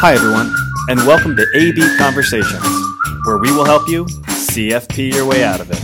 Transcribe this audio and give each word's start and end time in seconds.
Hi, 0.00 0.14
everyone, 0.14 0.54
and 0.88 1.00
welcome 1.08 1.34
to 1.34 1.44
AB 1.54 1.82
Conversations, 1.98 2.62
where 3.24 3.38
we 3.38 3.50
will 3.50 3.64
help 3.64 3.88
you 3.88 4.04
CFP 4.04 5.12
your 5.12 5.26
way 5.26 5.42
out 5.42 5.60
of 5.60 5.72
it. 5.72 5.80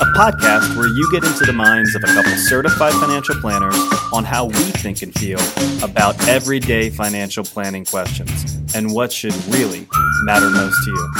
A 0.00 0.04
podcast 0.16 0.76
where 0.76 0.88
you 0.88 1.08
get 1.12 1.22
into 1.22 1.44
the 1.44 1.52
minds 1.52 1.94
of 1.94 2.02
a 2.02 2.08
couple 2.08 2.32
certified 2.32 2.92
financial 2.94 3.36
planners 3.36 3.76
on 4.12 4.24
how 4.24 4.46
we 4.46 4.54
think 4.82 5.02
and 5.02 5.14
feel 5.14 5.38
about 5.84 6.16
everyday 6.26 6.90
financial 6.90 7.44
planning 7.44 7.84
questions 7.84 8.58
and 8.74 8.92
what 8.92 9.12
should 9.12 9.34
really 9.46 9.86
matter 10.24 10.50
most 10.50 10.82
to 10.82 10.90
you. 10.90 11.12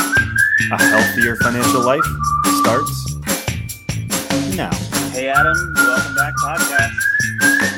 A 0.73 0.83
healthier 0.83 1.37
financial 1.37 1.83
life 1.83 2.03
starts 2.59 3.15
now. 4.57 4.75
Hey 5.13 5.29
Adam, 5.29 5.57
welcome 5.77 6.15
back 6.17 6.35
podcast. 6.43 6.93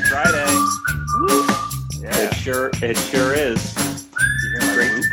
Friday. 0.09 0.57
Woo. 1.21 1.47
Yeah. 2.01 2.17
It 2.17 2.35
sure 2.37 2.71
it 2.83 2.97
sure 2.97 3.35
is. 3.35 3.94
You 4.55 4.61
hear 4.61 4.69
my 4.69 4.75
Great. 4.75 4.93
whoop? 4.93 5.05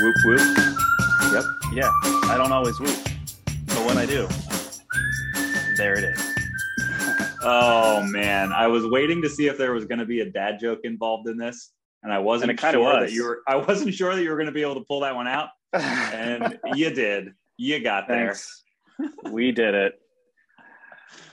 Whoop 0.00 0.14
whoop. 0.24 0.58
Yep. 1.32 1.44
Yeah. 1.72 1.90
I 2.28 2.34
don't 2.36 2.50
always 2.52 2.78
whoop. 2.80 2.96
But 3.66 3.86
when 3.86 3.96
I 3.98 4.06
do, 4.06 4.26
there 5.76 5.94
it 5.98 6.04
is. 6.04 6.22
Oh 7.42 8.02
man, 8.02 8.52
I 8.52 8.66
was 8.66 8.84
waiting 8.86 9.22
to 9.22 9.28
see 9.28 9.46
if 9.46 9.56
there 9.56 9.72
was 9.72 9.84
going 9.84 10.00
to 10.00 10.04
be 10.06 10.20
a 10.20 10.28
dad 10.28 10.58
joke 10.58 10.80
involved 10.84 11.28
in 11.28 11.36
this, 11.36 11.70
and 12.02 12.12
I 12.12 12.18
wasn't 12.18 12.50
And 12.50 12.58
sure 12.60 12.80
was. 12.80 13.08
that 13.10 13.12
you 13.14 13.24
were. 13.24 13.42
I 13.46 13.54
wasn't 13.56 13.94
sure 13.94 14.14
that 14.16 14.22
you 14.22 14.30
were 14.30 14.36
going 14.36 14.46
to 14.46 14.52
be 14.52 14.62
able 14.62 14.74
to 14.74 14.80
pull 14.84 15.00
that 15.00 15.14
one 15.14 15.28
out, 15.28 15.50
and 15.72 16.58
you 16.74 16.90
did. 16.90 17.34
You 17.56 17.80
got 17.80 18.08
there. 18.08 18.34
Thanks. 18.34 18.64
we 19.30 19.52
did 19.52 19.74
it. 19.74 20.00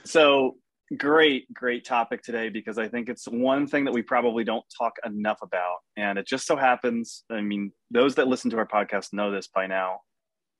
So 0.04 0.56
great, 0.98 1.52
great 1.52 1.84
topic 1.84 2.22
today 2.22 2.48
because 2.48 2.78
I 2.78 2.88
think 2.88 3.08
it's 3.08 3.26
one 3.26 3.66
thing 3.66 3.84
that 3.84 3.92
we 3.92 4.02
probably 4.02 4.44
don't 4.44 4.64
talk 4.76 4.92
enough 5.04 5.38
about. 5.42 5.78
And 5.96 6.18
it 6.18 6.26
just 6.26 6.46
so 6.46 6.56
happens, 6.56 7.24
I 7.30 7.40
mean, 7.40 7.72
those 7.90 8.14
that 8.16 8.28
listen 8.28 8.50
to 8.50 8.58
our 8.58 8.66
podcast 8.66 9.12
know 9.12 9.30
this 9.30 9.48
by 9.48 9.66
now. 9.66 10.00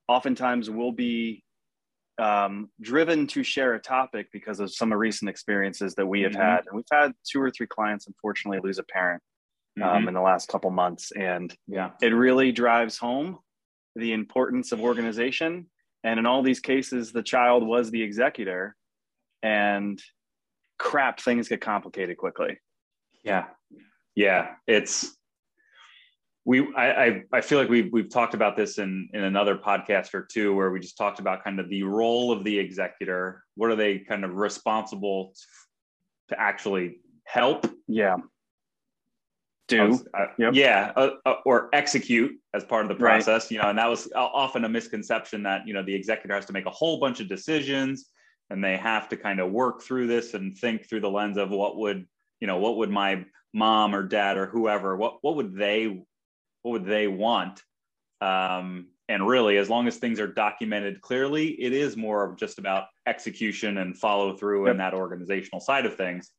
Oftentimes 0.09 0.71
we'll 0.71 0.93
be 0.93 1.43
um, 2.19 2.71
driven 2.81 3.27
to 3.27 3.43
share 3.43 3.75
a 3.75 3.81
topic 3.81 4.29
because 4.33 4.61
of 4.61 4.73
some 4.73 4.93
of 4.93 4.99
recent 5.01 5.29
experiences 5.29 5.97
that 5.97 6.07
we 6.07 6.21
have 6.23 6.31
Mhm. 6.33 6.37
had. 6.43 6.59
And 6.67 6.77
we've 6.77 6.85
had 6.93 7.13
two 7.29 7.41
or 7.43 7.51
three 7.51 7.67
clients, 7.67 8.07
unfortunately, 8.07 8.61
lose 8.63 8.79
a 8.79 8.85
parent 8.85 9.23
um, 9.83 10.05
Mhm. 10.05 10.09
in 10.09 10.15
the 10.15 10.21
last 10.21 10.49
couple 10.49 10.71
months. 10.71 11.11
And 11.11 11.53
Yeah. 11.67 11.91
it 12.01 12.11
really 12.15 12.53
drives 12.53 12.97
home 12.99 13.41
the 13.97 14.13
importance 14.13 14.71
of 14.71 14.81
organization. 14.81 15.69
And 16.05 16.21
in 16.21 16.27
all 16.27 16.43
these 16.43 16.61
cases, 16.61 17.11
the 17.11 17.25
child 17.25 17.67
was 17.67 17.91
the 17.91 18.03
executor, 18.03 18.77
and 19.45 20.03
crap, 20.79 21.21
things 21.21 21.49
get 21.49 21.61
complicated 21.61 22.17
quickly. 22.17 22.59
Yeah. 23.23 23.45
Yeah. 24.17 24.55
It's 24.67 25.15
we 26.47 26.75
I, 26.75 27.05
I 27.07 27.23
I 27.33 27.41
feel 27.43 27.59
like 27.59 27.69
we've 27.69 27.93
we've 27.93 28.11
talked 28.11 28.35
about 28.35 28.57
this 28.57 28.79
in 28.79 29.09
in 29.13 29.23
another 29.23 29.57
podcast 29.57 30.15
or 30.15 30.23
two 30.31 30.55
where 30.55 30.71
we 30.71 30.81
just 30.81 30.97
talked 30.97 31.21
about 31.21 31.45
kind 31.45 31.61
of 31.61 31.69
the 31.69 31.83
role 31.83 32.33
of 32.33 32.43
the 32.43 32.59
executor. 32.59 33.45
What 33.57 33.71
are 33.71 33.77
they 33.77 33.99
kind 33.99 34.25
of 34.25 34.35
responsible 34.35 35.35
to 36.29 36.41
actually 36.41 36.99
help 37.25 37.67
Yeah. 37.87 38.17
Do. 39.69 39.99
Uh, 40.13 40.27
Yep. 40.39 40.55
yeah 40.55 40.93
uh, 40.97 41.11
uh, 41.25 41.35
or 41.47 41.71
execute 41.73 42.33
as 42.53 42.65
part 42.65 42.85
of 42.85 42.89
the 42.91 43.03
Right. 43.03 43.13
process 43.25 43.51
you 43.51 43.59
know 43.59 43.69
and 43.71 43.79
that 43.79 43.89
was 43.89 44.11
often 44.15 44.65
a 44.65 44.69
misconception 44.69 45.43
that 45.45 45.67
you 45.67 45.73
know 45.73 45.83
the 45.83 45.95
executor 45.95 46.35
has 46.35 46.45
to 46.47 46.53
make 46.53 46.67
a 46.67 46.71
whole 46.71 46.99
bunch 47.01 47.21
of 47.21 47.29
decisions 47.29 48.11
and 48.55 48.63
they 48.63 48.77
have 48.77 49.09
to 49.09 49.17
kind 49.17 49.41
of 49.41 49.51
work 49.51 49.83
through 49.83 50.07
this 50.07 50.33
and 50.35 50.57
think 50.57 50.89
through 50.89 51.01
the 51.01 51.11
lens 51.11 51.37
of 51.37 51.51
what 51.51 51.77
would 51.77 52.07
you 52.41 52.47
know 52.47 52.59
what 52.59 52.77
would 52.77 52.89
my 52.89 53.25
mom 53.53 53.95
or 53.95 54.03
dad 54.05 54.37
or 54.37 54.47
whoever 54.47 54.97
what 54.97 55.19
what 55.23 55.35
would 55.35 55.57
they 55.57 55.87
what 56.63 56.71
would 56.71 56.85
they 56.87 57.09
want 57.09 57.61
um 58.21 58.87
and 59.09 59.27
really 59.27 59.57
as 59.57 59.69
long 59.69 59.89
as 59.89 59.97
things 59.97 60.21
are 60.21 60.29
documented 60.29 61.01
clearly 61.01 61.49
it 61.49 61.73
is 61.73 61.97
more 61.97 62.25
of 62.25 62.37
just 62.39 62.61
about 62.61 62.85
execution 63.07 63.79
and 63.79 63.99
follow 63.99 64.37
through 64.37 64.67
Yep. 64.67 64.71
and 64.71 64.81
that 64.81 64.95
organizational 64.95 65.61
side 65.61 65.85
of 65.85 65.97
things 65.97 66.31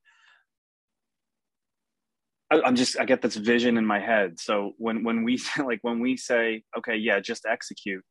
I- 2.50 2.62
I'm 2.62 2.76
just 2.78 2.98
I 2.98 3.04
get 3.06 3.22
this 3.22 3.36
vision 3.36 3.76
in 3.78 3.86
my 3.86 4.00
head. 4.00 4.40
So 4.40 4.74
when 4.78 5.04
when 5.04 5.24
we 5.24 5.40
like 5.58 5.80
when 5.82 6.00
we 6.00 6.16
say 6.16 6.64
okay, 6.78 6.96
yeah, 6.96 7.20
just 7.20 7.46
execute, 7.46 8.06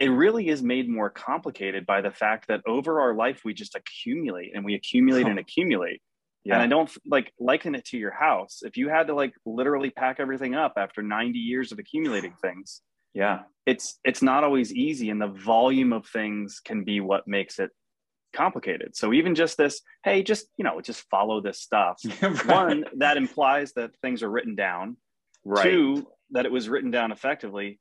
it 0.00 0.08
really 0.08 0.48
is 0.48 0.62
made 0.62 0.88
more 0.88 1.10
complicated 1.10 1.84
by 1.84 2.00
the 2.00 2.10
fact 2.10 2.48
that 2.48 2.60
over 2.66 3.00
our 3.00 3.14
life 3.14 3.42
we 3.44 3.52
just 3.52 3.74
accumulate 3.74 4.52
and 4.54 4.64
we 4.64 4.74
accumulate 4.74 5.26
and 5.26 5.38
accumulate. 5.44 6.00
yeah. 6.44 6.54
And 6.54 6.62
I 6.62 6.66
don't 6.66 6.90
like 7.06 7.32
liken 7.38 7.74
it 7.74 7.84
to 7.86 7.98
your 7.98 8.12
house. 8.12 8.60
If 8.62 8.76
you 8.76 8.88
had 8.88 9.08
to 9.08 9.14
like 9.14 9.34
literally 9.44 9.90
pack 9.90 10.20
everything 10.20 10.54
up 10.54 10.74
after 10.76 11.02
90 11.02 11.38
years 11.38 11.72
of 11.72 11.78
accumulating 11.78 12.34
things, 12.42 12.82
yeah 13.14 13.40
it's 13.64 13.98
it's 14.04 14.22
not 14.22 14.44
always 14.44 14.72
easy 14.72 15.10
and 15.10 15.20
the 15.20 15.26
volume 15.26 15.92
of 15.92 16.06
things 16.06 16.60
can 16.64 16.84
be 16.84 17.00
what 17.00 17.26
makes 17.26 17.58
it 17.58 17.70
complicated. 18.32 18.96
So 18.96 19.12
even 19.12 19.34
just 19.34 19.56
this, 19.56 19.80
hey, 20.04 20.22
just 20.22 20.46
you 20.56 20.64
know, 20.64 20.80
just 20.80 21.04
follow 21.10 21.40
this 21.40 21.60
stuff. 21.60 22.00
One, 22.46 22.84
that 22.98 23.16
implies 23.16 23.72
that 23.74 23.90
things 24.02 24.22
are 24.22 24.30
written 24.30 24.54
down. 24.54 24.96
right 25.44 25.64
Two, 25.64 26.06
that 26.30 26.46
it 26.46 26.52
was 26.52 26.68
written 26.68 26.90
down 26.90 27.12
effectively. 27.12 27.78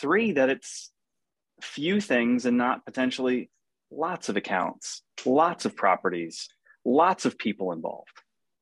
Three, 0.00 0.32
that 0.32 0.50
it's 0.50 0.90
few 1.60 2.00
things 2.00 2.46
and 2.46 2.56
not 2.56 2.84
potentially 2.84 3.50
lots 3.90 4.28
of 4.28 4.36
accounts, 4.36 5.02
lots 5.24 5.64
of 5.64 5.76
properties, 5.76 6.48
lots 6.84 7.24
of 7.24 7.38
people 7.38 7.72
involved. 7.72 8.08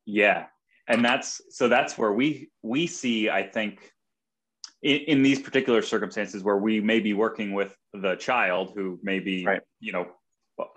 Yeah. 0.04 0.46
And 0.88 1.04
that's 1.04 1.40
so 1.50 1.68
that's 1.68 1.98
where 1.98 2.12
we 2.12 2.50
we 2.62 2.86
see, 2.86 3.28
I 3.28 3.42
think, 3.42 3.92
in, 4.82 4.98
in 5.08 5.22
these 5.22 5.40
particular 5.40 5.82
circumstances 5.82 6.44
where 6.44 6.58
we 6.58 6.80
may 6.80 7.00
be 7.00 7.12
working 7.12 7.52
with 7.54 7.76
the 7.92 8.14
child 8.16 8.72
who 8.76 9.00
may 9.02 9.18
be, 9.18 9.44
Right. 9.44 9.62
you 9.80 9.92
know, 9.92 10.06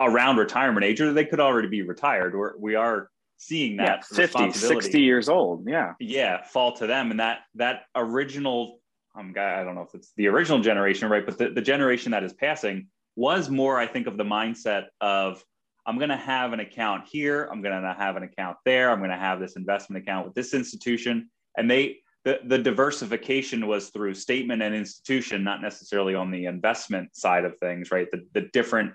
around 0.00 0.36
retirement 0.36 0.84
age, 0.84 1.00
or 1.00 1.12
they 1.12 1.24
could 1.24 1.40
already 1.40 1.68
be 1.68 1.82
retired. 1.82 2.34
We're, 2.34 2.56
we 2.58 2.74
are 2.74 3.08
seeing 3.36 3.76
Yeah, 3.76 3.86
that 3.86 4.04
50, 4.04 4.50
60 4.52 5.00
years 5.00 5.28
old. 5.28 5.66
Yeah. 5.68 5.94
yeah, 6.00 6.42
fall 6.44 6.72
to 6.76 6.86
them. 6.86 7.10
And 7.12 7.20
that 7.20 7.40
that 7.54 7.82
original, 7.94 8.79
um, 9.20 9.32
guy, 9.32 9.60
I 9.60 9.64
don't 9.64 9.74
know 9.74 9.82
if 9.82 9.94
it's 9.94 10.12
the 10.16 10.26
original 10.28 10.60
generation, 10.60 11.08
right? 11.08 11.24
But 11.24 11.38
the, 11.38 11.50
the 11.50 11.60
generation 11.60 12.12
that 12.12 12.24
is 12.24 12.32
passing 12.32 12.88
was 13.16 13.50
more, 13.50 13.78
I 13.78 13.86
think, 13.86 14.06
of 14.06 14.16
the 14.16 14.24
mindset 14.24 14.86
of 15.00 15.44
I'm 15.86 15.98
going 15.98 16.10
to 16.10 16.16
have 16.16 16.52
an 16.52 16.60
account 16.60 17.08
here, 17.10 17.48
I'm 17.50 17.62
going 17.62 17.80
to 17.80 17.94
have 17.94 18.16
an 18.16 18.22
account 18.22 18.56
there, 18.64 18.90
I'm 18.90 18.98
going 18.98 19.10
to 19.10 19.16
have 19.16 19.40
this 19.40 19.56
investment 19.56 20.02
account 20.02 20.26
with 20.26 20.34
this 20.34 20.54
institution, 20.54 21.30
and 21.56 21.70
they 21.70 21.98
the, 22.24 22.38
the 22.44 22.58
diversification 22.58 23.66
was 23.66 23.88
through 23.88 24.12
statement 24.12 24.60
and 24.60 24.74
institution, 24.74 25.42
not 25.42 25.62
necessarily 25.62 26.14
on 26.14 26.30
the 26.30 26.44
investment 26.44 27.16
side 27.16 27.46
of 27.46 27.56
things, 27.58 27.90
right? 27.90 28.08
The 28.10 28.26
the 28.34 28.48
different 28.52 28.92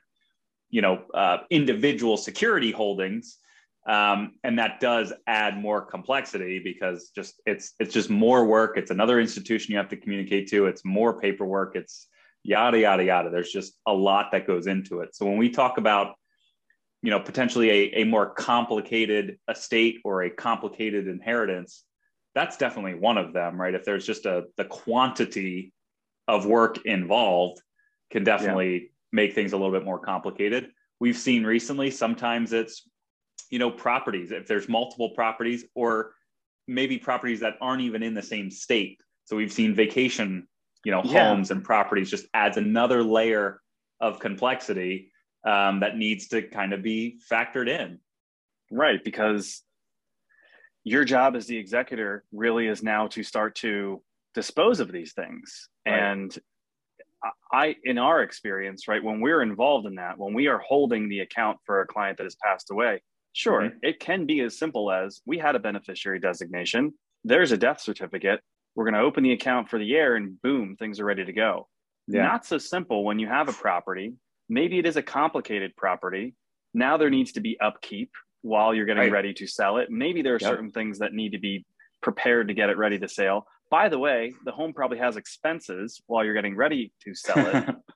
you 0.69 0.81
know 0.81 1.03
uh, 1.13 1.37
individual 1.49 2.17
security 2.17 2.71
holdings 2.71 3.37
um, 3.85 4.33
and 4.43 4.57
that 4.57 4.79
does 4.79 5.13
add 5.27 5.57
more 5.57 5.81
complexity 5.81 6.59
because 6.59 7.11
just 7.15 7.41
it's 7.45 7.73
it's 7.79 7.93
just 7.93 8.09
more 8.09 8.45
work. 8.45 8.77
It's 8.77 8.91
another 8.91 9.19
institution 9.19 9.71
you 9.71 9.77
have 9.77 9.89
to 9.89 9.97
communicate 9.97 10.49
to. 10.49 10.65
It's 10.65 10.83
more 10.83 11.19
paperwork. 11.19 11.75
It's 11.75 12.07
yada 12.43 12.79
yada 12.79 13.03
yada. 13.03 13.29
There's 13.29 13.51
just 13.51 13.73
a 13.85 13.93
lot 13.93 14.31
that 14.31 14.47
goes 14.47 14.67
into 14.67 15.01
it. 15.01 15.15
So 15.15 15.25
when 15.25 15.37
we 15.37 15.49
talk 15.49 15.77
about 15.77 16.15
you 17.01 17.11
know 17.11 17.19
potentially 17.19 17.69
a, 17.69 18.01
a 18.01 18.03
more 18.05 18.33
complicated 18.33 19.37
estate 19.49 19.99
or 20.03 20.23
a 20.23 20.29
complicated 20.29 21.07
inheritance 21.07 21.83
that's 22.33 22.57
definitely 22.57 22.95
one 22.95 23.17
of 23.17 23.31
them 23.31 23.61
right? 23.61 23.75
If 23.75 23.85
there's 23.85 24.05
just 24.05 24.25
a 24.25 24.45
the 24.57 24.65
quantity 24.65 25.71
of 26.27 26.45
work 26.45 26.79
involved 26.85 27.61
can 28.11 28.23
definitely 28.23 28.91
make 29.11 29.33
things 29.33 29.53
a 29.53 29.57
little 29.57 29.71
bit 29.71 29.85
more 29.85 29.99
complicated. 29.99 30.71
We've 30.99 31.17
seen 31.17 31.43
recently 31.43 31.91
sometimes 31.91 32.53
it's 32.53 32.89
you 33.49 33.59
know 33.59 33.71
properties 33.71 34.31
if 34.31 34.47
there's 34.47 34.67
multiple 34.67 35.09
properties 35.11 35.65
or 35.75 36.13
maybe 36.67 36.97
properties 36.97 37.39
that 37.41 37.55
aren't 37.61 37.81
even 37.81 38.01
in 38.03 38.13
the 38.13 38.21
same 38.21 38.49
state 38.49 38.97
so 39.25 39.35
we've 39.35 39.53
seen 39.53 39.73
vacation 39.75 40.47
you 40.83 40.91
know 40.91 41.01
Yeah. 41.03 41.29
homes 41.29 41.51
and 41.51 41.63
properties 41.63 42.09
just 42.09 42.25
adds 42.33 42.57
another 42.57 43.03
layer 43.03 43.61
of 43.99 44.19
complexity 44.19 45.11
um, 45.45 45.79
that 45.81 45.95
needs 45.95 46.27
to 46.29 46.41
kind 46.41 46.73
of 46.73 46.81
be 46.81 47.19
factored 47.31 47.69
in 47.69 47.99
Right. 48.71 49.03
Because 49.03 49.63
your 50.83 51.03
job 51.05 51.35
as 51.35 51.47
the 51.47 51.57
executor 51.57 52.23
really 52.31 52.67
is 52.67 52.83
now 52.83 53.07
to 53.07 53.23
start 53.23 53.55
to 53.55 54.01
dispose 54.33 54.79
of 54.79 54.91
these 54.91 55.13
things. 55.13 55.69
Right. 55.85 55.99
And 55.99 56.37
I, 57.51 57.75
in 57.83 57.97
our 57.97 58.21
experience, 58.21 58.87
right, 58.87 59.03
when 59.03 59.19
we're 59.19 59.41
involved 59.41 59.87
in 59.87 59.95
that, 59.95 60.17
when 60.17 60.33
we 60.33 60.47
are 60.47 60.59
holding 60.59 61.09
the 61.09 61.21
account 61.21 61.57
for 61.65 61.81
a 61.81 61.87
client 61.87 62.17
that 62.17 62.23
has 62.25 62.35
passed 62.43 62.69
away, 62.69 63.01
sure, 63.35 63.61
Mhm. 63.61 63.79
it 63.83 63.99
can 63.99 64.25
be 64.25 64.39
as 64.41 64.57
simple 64.57 64.91
as 64.91 65.21
we 65.25 65.37
had 65.37 65.55
a 65.55 65.59
beneficiary 65.59 66.19
designation, 66.19 66.93
there's 67.23 67.51
a 67.51 67.57
death 67.57 67.81
certificate, 67.81 68.41
we're 68.75 68.85
going 68.85 68.93
to 68.95 68.99
open 69.01 69.23
the 69.23 69.31
account 69.33 69.69
for 69.69 69.77
the 69.79 69.85
year, 69.85 70.15
and 70.15 70.41
boom, 70.41 70.75
things 70.77 70.99
are 70.99 71.05
ready 71.05 71.25
to 71.25 71.33
go. 71.33 71.67
Not 72.07 72.45
so 72.45 72.57
simple 72.57 73.03
when 73.03 73.17
you 73.19 73.27
have 73.27 73.49
a 73.49 73.53
property. 73.53 74.13
Maybe 74.47 74.77
it 74.77 74.85
is 74.85 74.95
a 74.95 75.01
complicated 75.03 75.75
property. 75.75 76.35
Now 76.73 76.97
there 76.97 77.09
needs 77.09 77.31
to 77.33 77.41
be 77.41 77.59
upkeep 77.59 78.11
while 78.41 78.75
you're 78.75 78.85
getting 78.85 79.03
Right. 79.03 79.11
ready 79.11 79.33
to 79.33 79.47
sell 79.47 79.77
it. 79.77 79.89
Maybe 79.89 80.21
there 80.21 80.35
are 80.35 80.39
Yep. 80.39 80.49
certain 80.49 80.71
things 80.71 80.99
that 80.99 81.13
need 81.13 81.31
to 81.31 81.39
be 81.39 81.65
prepared 82.01 82.47
to 82.49 82.53
get 82.53 82.69
it 82.69 82.77
ready 82.77 82.99
to 82.99 83.07
sale. 83.07 83.47
by 83.71 83.89
the 83.89 83.97
way, 83.97 84.31
the 84.45 84.51
home 84.51 84.71
probably 84.73 84.99
has 84.99 85.17
expenses 85.17 85.99
while 86.05 86.23
you're 86.23 86.35
getting 86.35 86.55
ready 86.55 86.93
to 87.01 87.15
sell 87.15 87.47
it. 87.47 87.65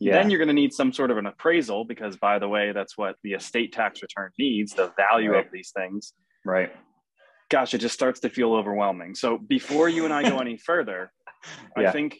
yeah. 0.00 0.12
Then 0.12 0.30
you're 0.30 0.38
going 0.38 0.48
to 0.48 0.54
need 0.54 0.72
some 0.72 0.92
sort 0.92 1.10
of 1.10 1.18
an 1.18 1.26
appraisal 1.26 1.84
because, 1.84 2.16
by 2.16 2.38
the 2.38 2.48
way, 2.48 2.72
that's 2.72 2.96
what 2.96 3.16
the 3.22 3.32
estate 3.32 3.72
tax 3.72 4.00
return 4.02 4.30
needs 4.38 4.72
the 4.74 4.92
value 4.96 5.32
Right. 5.32 5.44
of 5.46 5.52
these 5.52 5.72
things. 5.76 6.12
right. 6.44 6.72
Gosh, 7.50 7.72
it 7.72 7.78
just 7.78 7.94
starts 7.94 8.20
to 8.20 8.28
feel 8.28 8.52
overwhelming. 8.52 9.14
So, 9.14 9.38
before 9.38 9.88
you 9.88 10.04
and 10.04 10.12
I 10.12 10.22
go 10.28 10.38
any 10.40 10.56
further, 10.58 11.10
Yeah. 11.76 11.88
I 11.88 11.92
think 11.92 12.18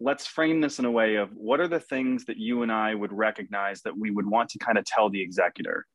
let's 0.00 0.26
frame 0.26 0.60
this 0.60 0.78
in 0.78 0.84
a 0.84 0.90
way 0.90 1.16
of 1.16 1.30
what 1.34 1.58
are 1.60 1.66
the 1.68 1.80
things 1.80 2.24
that 2.26 2.36
you 2.36 2.62
and 2.62 2.70
I 2.70 2.94
would 2.94 3.12
recognize 3.12 3.82
that 3.82 3.96
we 3.98 4.10
would 4.10 4.26
want 4.26 4.48
to 4.50 4.58
kind 4.58 4.78
of 4.78 4.84
tell 4.84 5.10
the 5.10 5.20
executor 5.20 5.86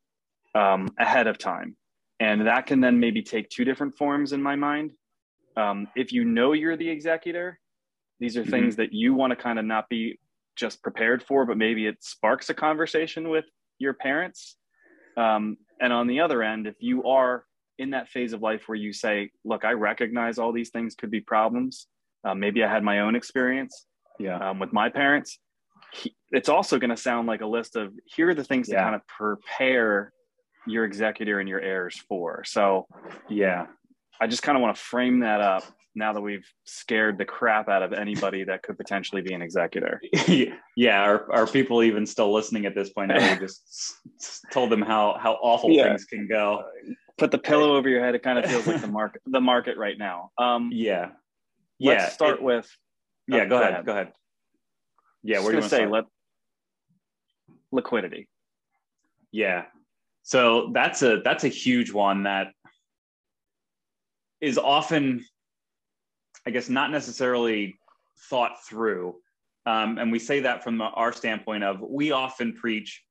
um, 0.55 0.89
ahead 0.99 1.27
of 1.27 1.37
time. 1.37 1.77
And 2.19 2.45
that 2.45 2.65
can 2.67 2.79
then 2.81 2.99
maybe 2.99 3.21
take 3.23 3.49
two 3.49 3.63
different 3.65 3.95
forms 3.97 4.33
in 4.33 4.41
my 4.43 4.55
mind. 4.55 4.91
Um, 5.55 5.87
if 5.95 6.11
you 6.11 6.25
know 6.25 6.53
you're 6.53 6.75
the 6.77 6.89
executor, 6.89 7.59
these 8.19 8.35
are 8.37 8.43
Mhm. 8.43 8.49
things 8.49 8.75
that 8.77 8.91
you 8.93 9.13
want 9.13 9.31
to 9.31 9.35
kind 9.37 9.57
of 9.59 9.65
not 9.65 9.87
be 9.89 10.19
just 10.55 10.81
prepared 10.81 11.23
for, 11.23 11.45
but 11.45 11.57
maybe 11.57 11.87
it 11.87 11.97
sparks 12.03 12.49
a 12.49 12.53
conversation 12.53 13.29
with 13.29 13.45
your 13.79 13.93
parents. 13.93 14.57
Um, 15.17 15.57
and 15.79 15.91
on 15.91 16.07
the 16.07 16.19
other 16.19 16.43
end, 16.43 16.67
if 16.67 16.75
you 16.79 17.03
are 17.05 17.45
in 17.79 17.91
that 17.91 18.07
phase 18.09 18.33
of 18.33 18.41
life 18.41 18.63
where 18.67 18.75
you 18.75 18.93
say, 18.93 19.31
look, 19.43 19.65
I 19.65 19.71
recognize 19.71 20.37
all 20.37 20.51
these 20.51 20.69
things 20.69 20.95
could 20.95 21.11
be 21.11 21.21
problems. 21.21 21.87
Uh, 22.23 22.35
maybe 22.35 22.63
I 22.63 22.71
had 22.71 22.83
my 22.83 22.99
own 23.01 23.15
experience 23.15 23.85
Yeah. 24.19 24.37
um, 24.49 24.59
with 24.59 24.71
my 24.71 24.89
parents. 24.89 25.39
He, 25.91 26.15
it's 26.31 26.49
also 26.49 26.79
going 26.79 26.89
to 26.91 26.97
sound 26.97 27.27
like 27.27 27.41
a 27.41 27.45
list 27.47 27.75
of 27.75 27.93
here 28.05 28.29
are 28.29 28.33
the 28.33 28.43
things 28.43 28.67
to 28.69 28.75
kind 28.75 28.95
of 28.95 29.01
prepare 29.07 30.13
your 30.65 30.85
executor 30.85 31.39
and 31.39 31.49
your 31.49 31.59
heirs 31.59 32.01
for. 32.07 32.43
So 32.45 32.87
Yeah. 33.29 33.67
I 34.21 34.27
just 34.27 34.43
kind 34.43 34.55
of 34.57 34.61
want 34.61 34.75
to 34.75 34.81
frame 34.81 35.19
that 35.21 35.41
up 35.41 35.63
now 35.95 36.13
that 36.13 36.21
we've 36.21 36.45
scared 36.65 37.17
the 37.17 37.25
crap 37.25 37.69
out 37.69 37.83
of 37.83 37.93
anybody 37.93 38.43
that 38.43 38.63
could 38.63 38.77
potentially 38.77 39.21
be 39.21 39.33
an 39.33 39.41
executor. 39.41 40.01
yeah. 40.75 41.03
Are, 41.03 41.31
are 41.31 41.45
people 41.47 41.83
even 41.83 42.05
still 42.05 42.33
listening 42.33 42.65
at 42.65 42.73
this 42.73 42.89
point? 42.89 43.11
I 43.11 43.35
just 43.35 43.95
told 44.51 44.71
them 44.71 44.81
how, 44.81 45.17
how 45.19 45.33
awful 45.41 45.69
Yeah. 45.71 45.89
things 45.89 46.05
can 46.05 46.27
go. 46.27 46.63
Put 47.17 47.29
the 47.31 47.37
pillow 47.37 47.75
over 47.75 47.87
your 47.89 48.03
head. 48.03 48.15
It 48.15 48.23
kind 48.23 48.39
of 48.39 48.45
feels 48.49 48.65
like 48.65 48.81
the 48.81 48.87
market, 48.87 49.21
the 49.27 49.41
market 49.41 49.77
right 49.77 49.97
now. 49.97 50.31
Um, 50.39 50.69
Yeah. 50.73 51.09
Yeah. 51.79 51.91
let's 51.93 52.13
start 52.13 52.35
it- 52.37 52.43
with. 52.43 52.69
yeah. 53.27 53.37
oh, 53.37 53.43
Go, 53.43 53.49
go 53.49 53.57
ahead, 53.57 53.71
ahead. 53.73 53.85
Go 53.85 53.91
ahead. 53.91 54.13
Yeah. 55.21 55.43
we're 55.43 55.51
gonna 55.51 55.69
say 55.69 55.85
let 55.85 56.05
liquidity. 57.71 58.29
Yeah. 59.31 59.65
So 60.23 60.71
that's 60.73 61.01
a 61.03 61.21
that's 61.23 61.43
a 61.43 61.49
huge 61.49 61.91
one 61.91 62.23
that 62.23 62.47
is 64.43 64.57
often, 64.57 65.23
I 66.45 66.51
guess, 66.51 66.67
not 66.67 66.91
necessarily 66.91 67.75
thought 68.29 68.61
through. 68.67 69.15
Um, 69.65 69.97
and 69.97 70.11
we 70.11 70.19
say 70.19 70.41
that 70.41 70.65
from 70.65 70.81
our 70.81 71.13
standpoint 71.13 71.63
of 71.63 71.79
we 71.79 72.11
often 72.11 72.51
preach 72.51 73.01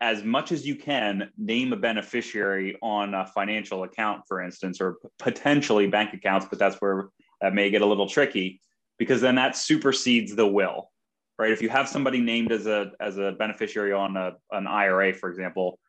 as 0.00 0.22
much 0.22 0.52
as 0.52 0.64
you 0.64 0.76
can 0.76 1.28
name 1.36 1.72
a 1.72 1.76
beneficiary 1.76 2.78
on 2.82 3.14
a 3.14 3.26
financial 3.26 3.82
account, 3.82 4.22
for 4.28 4.40
instance, 4.40 4.80
or 4.80 4.98
potentially 5.18 5.88
bank 5.88 6.14
accounts, 6.14 6.46
but 6.48 6.60
that's 6.60 6.76
where 6.76 7.08
that 7.40 7.52
may 7.52 7.68
get 7.68 7.82
a 7.82 7.86
little 7.86 8.08
tricky 8.08 8.60
because 8.96 9.20
then 9.20 9.34
that 9.34 9.56
supersedes 9.56 10.36
the 10.36 10.46
will, 10.46 10.92
right? 11.36 11.50
If 11.50 11.60
you 11.60 11.68
have 11.68 11.88
somebody 11.88 12.20
named 12.20 12.52
as 12.52 12.68
a 12.68 12.92
as 13.00 13.18
a 13.18 13.32
beneficiary 13.32 13.92
on 13.92 14.16
a, 14.16 14.34
an 14.52 14.68
IRA, 14.68 15.12
for 15.14 15.28
example, 15.30 15.80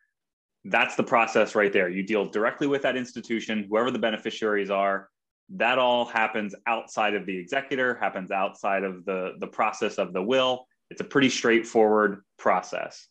that's 0.64 0.94
the 0.94 1.02
process 1.02 1.54
right 1.54 1.72
there. 1.72 1.88
You 1.88 2.02
deal 2.02 2.26
directly 2.26 2.66
with 2.66 2.82
that 2.82 2.96
institution, 2.96 3.66
whoever 3.68 3.90
the 3.90 3.98
beneficiaries 3.98 4.70
are. 4.70 5.08
That 5.50 5.78
all 5.78 6.04
happens 6.04 6.54
outside 6.66 7.14
of 7.14 7.26
the 7.26 7.36
executor, 7.36 7.98
happens 8.00 8.30
outside 8.30 8.84
of 8.84 9.04
the, 9.04 9.32
the 9.38 9.46
process 9.46 9.98
of 9.98 10.12
the 10.12 10.22
will. 10.22 10.66
It's 10.90 11.00
a 11.00 11.04
pretty 11.04 11.28
straightforward 11.28 12.22
process. 12.38 13.08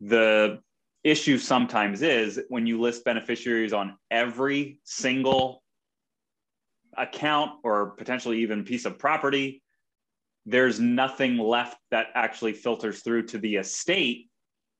The 0.00 0.60
issue 1.02 1.38
sometimes 1.38 2.02
is 2.02 2.40
when 2.48 2.66
you 2.66 2.80
list 2.80 3.04
beneficiaries 3.04 3.72
on 3.72 3.96
every 4.10 4.78
single 4.84 5.62
account 6.96 7.52
or 7.64 7.90
potentially 7.90 8.40
even 8.42 8.64
piece 8.64 8.84
of 8.84 8.98
property, 8.98 9.62
there's 10.46 10.80
nothing 10.80 11.36
left 11.36 11.76
that 11.90 12.06
actually 12.14 12.52
filters 12.52 13.00
through 13.02 13.26
to 13.26 13.38
the 13.38 13.56
estate 13.56 14.27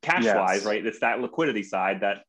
cash 0.02 0.24
Yes. 0.24 0.36
wise, 0.36 0.64
right? 0.64 0.84
It's 0.84 1.00
that 1.00 1.20
liquidity 1.20 1.62
side 1.62 2.00
that 2.00 2.24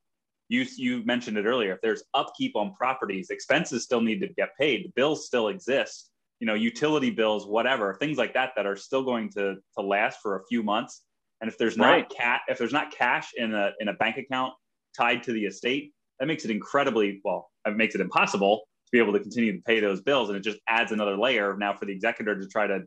you 0.48 0.66
you 0.76 1.04
mentioned 1.04 1.38
it 1.38 1.46
earlier. 1.46 1.74
If 1.74 1.80
there's 1.80 2.02
upkeep 2.14 2.56
on 2.56 2.74
properties, 2.74 3.30
expenses 3.30 3.84
still 3.84 4.00
need 4.00 4.20
to 4.20 4.28
get 4.28 4.50
paid. 4.58 4.92
Bills 4.94 5.26
still 5.26 5.48
exist. 5.48 6.10
You 6.40 6.46
know, 6.46 6.54
utility 6.54 7.10
bills, 7.10 7.46
whatever, 7.46 7.94
things 7.94 8.16
like 8.18 8.34
that 8.34 8.52
that 8.56 8.66
are 8.66 8.76
still 8.76 9.02
going 9.04 9.30
to 9.30 9.56
to 9.78 9.82
last 9.82 10.20
for 10.22 10.36
a 10.36 10.44
few 10.48 10.62
months. 10.62 11.02
And 11.40 11.48
if 11.48 11.56
there's 11.56 11.76
Right. 11.76 12.06
not 12.06 12.10
cat, 12.10 12.40
if 12.48 12.58
there's 12.58 12.72
not 12.72 12.90
cash 12.90 13.30
in 13.36 13.54
a 13.54 13.72
in 13.78 13.88
a 13.88 13.92
bank 13.94 14.16
account 14.16 14.54
tied 14.96 15.22
to 15.24 15.32
the 15.32 15.44
estate, 15.46 15.92
that 16.18 16.26
makes 16.26 16.44
it 16.44 16.50
incredibly 16.50 17.20
well. 17.24 17.50
It 17.66 17.76
makes 17.76 17.94
it 17.94 18.00
impossible 18.00 18.58
to 18.86 18.90
be 18.92 18.98
able 18.98 19.12
to 19.12 19.20
continue 19.20 19.52
to 19.52 19.62
pay 19.62 19.80
those 19.80 20.00
bills, 20.02 20.28
and 20.28 20.36
it 20.36 20.42
just 20.42 20.58
adds 20.68 20.92
another 20.92 21.16
layer 21.16 21.56
now 21.56 21.72
for 21.74 21.84
the 21.86 21.92
executor 21.92 22.38
to 22.38 22.46
try 22.48 22.66
to 22.66 22.80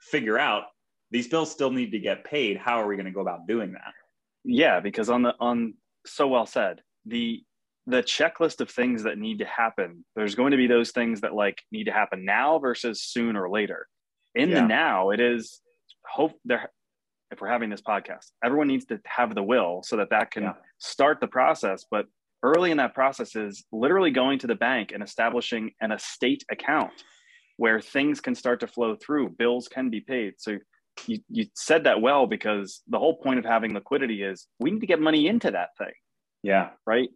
figure 0.00 0.38
out 0.38 0.64
these 1.10 1.28
bills 1.28 1.50
still 1.50 1.70
need 1.70 1.92
to 1.92 1.98
get 1.98 2.24
paid. 2.24 2.56
How 2.56 2.80
are 2.80 2.86
we 2.86 2.96
going 2.96 3.06
to 3.06 3.12
go 3.12 3.20
about 3.20 3.46
doing 3.46 3.72
that? 3.72 3.92
Yeah, 4.44 4.80
because 4.80 5.08
on 5.10 5.22
the 5.22 5.34
on 5.40 5.74
so 6.06 6.28
well 6.28 6.46
said. 6.46 6.82
The 7.06 7.42
the 7.86 8.02
checklist 8.02 8.60
of 8.60 8.70
things 8.70 9.02
that 9.02 9.18
need 9.18 9.40
to 9.40 9.44
happen, 9.44 10.04
there's 10.14 10.36
going 10.36 10.52
to 10.52 10.56
be 10.56 10.68
those 10.68 10.92
things 10.92 11.20
that 11.22 11.34
like 11.34 11.60
need 11.72 11.84
to 11.84 11.92
happen 11.92 12.24
now 12.24 12.58
versus 12.60 13.02
soon 13.02 13.36
or 13.36 13.50
later. 13.50 13.88
In 14.36 14.50
Yeah. 14.50 14.60
the 14.60 14.68
now, 14.68 15.10
it 15.10 15.20
is 15.20 15.60
hope 16.06 16.32
there 16.44 16.70
if 17.32 17.40
we're 17.40 17.48
having 17.48 17.70
this 17.70 17.80
podcast, 17.80 18.30
everyone 18.44 18.68
needs 18.68 18.84
to 18.84 19.00
have 19.06 19.34
the 19.34 19.42
will 19.42 19.82
so 19.82 19.96
that 19.96 20.10
that 20.10 20.30
can 20.30 20.44
Yeah. 20.44 20.52
start 20.78 21.18
the 21.18 21.26
process, 21.26 21.84
but 21.90 22.06
early 22.42 22.70
in 22.70 22.76
that 22.76 22.94
process 22.94 23.34
is 23.34 23.64
literally 23.72 24.10
going 24.10 24.38
to 24.40 24.46
the 24.46 24.54
bank 24.54 24.92
and 24.92 25.02
establishing 25.02 25.72
an 25.80 25.92
estate 25.92 26.44
account 26.50 26.92
where 27.56 27.80
things 27.80 28.20
can 28.20 28.34
start 28.34 28.60
to 28.60 28.66
flow 28.66 28.94
through, 28.96 29.30
bills 29.30 29.66
can 29.68 29.88
be 29.90 30.00
paid. 30.00 30.34
So 30.38 30.58
you, 31.06 31.20
you 31.28 31.46
said 31.54 31.84
that 31.84 32.00
well 32.00 32.26
because 32.26 32.82
the 32.88 32.98
whole 32.98 33.16
point 33.16 33.38
of 33.38 33.44
having 33.44 33.74
liquidity 33.74 34.22
is 34.22 34.46
we 34.60 34.70
need 34.70 34.80
to 34.80 34.86
get 34.86 35.00
money 35.00 35.26
into 35.26 35.50
that 35.50 35.70
thing, 35.78 35.92
Yeah, 36.42 36.70
right? 36.86 37.08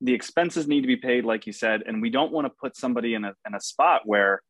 The 0.00 0.14
expenses 0.14 0.66
need 0.66 0.80
to 0.82 0.86
be 0.88 0.96
paid, 0.96 1.24
like 1.24 1.46
you 1.46 1.52
said, 1.52 1.82
and 1.86 2.02
we 2.02 2.10
don't 2.10 2.32
want 2.32 2.46
to 2.46 2.50
put 2.60 2.76
somebody 2.76 3.14
in 3.14 3.24
a 3.24 3.34
in 3.46 3.54
a 3.54 3.60
spot 3.60 4.02
where, 4.04 4.42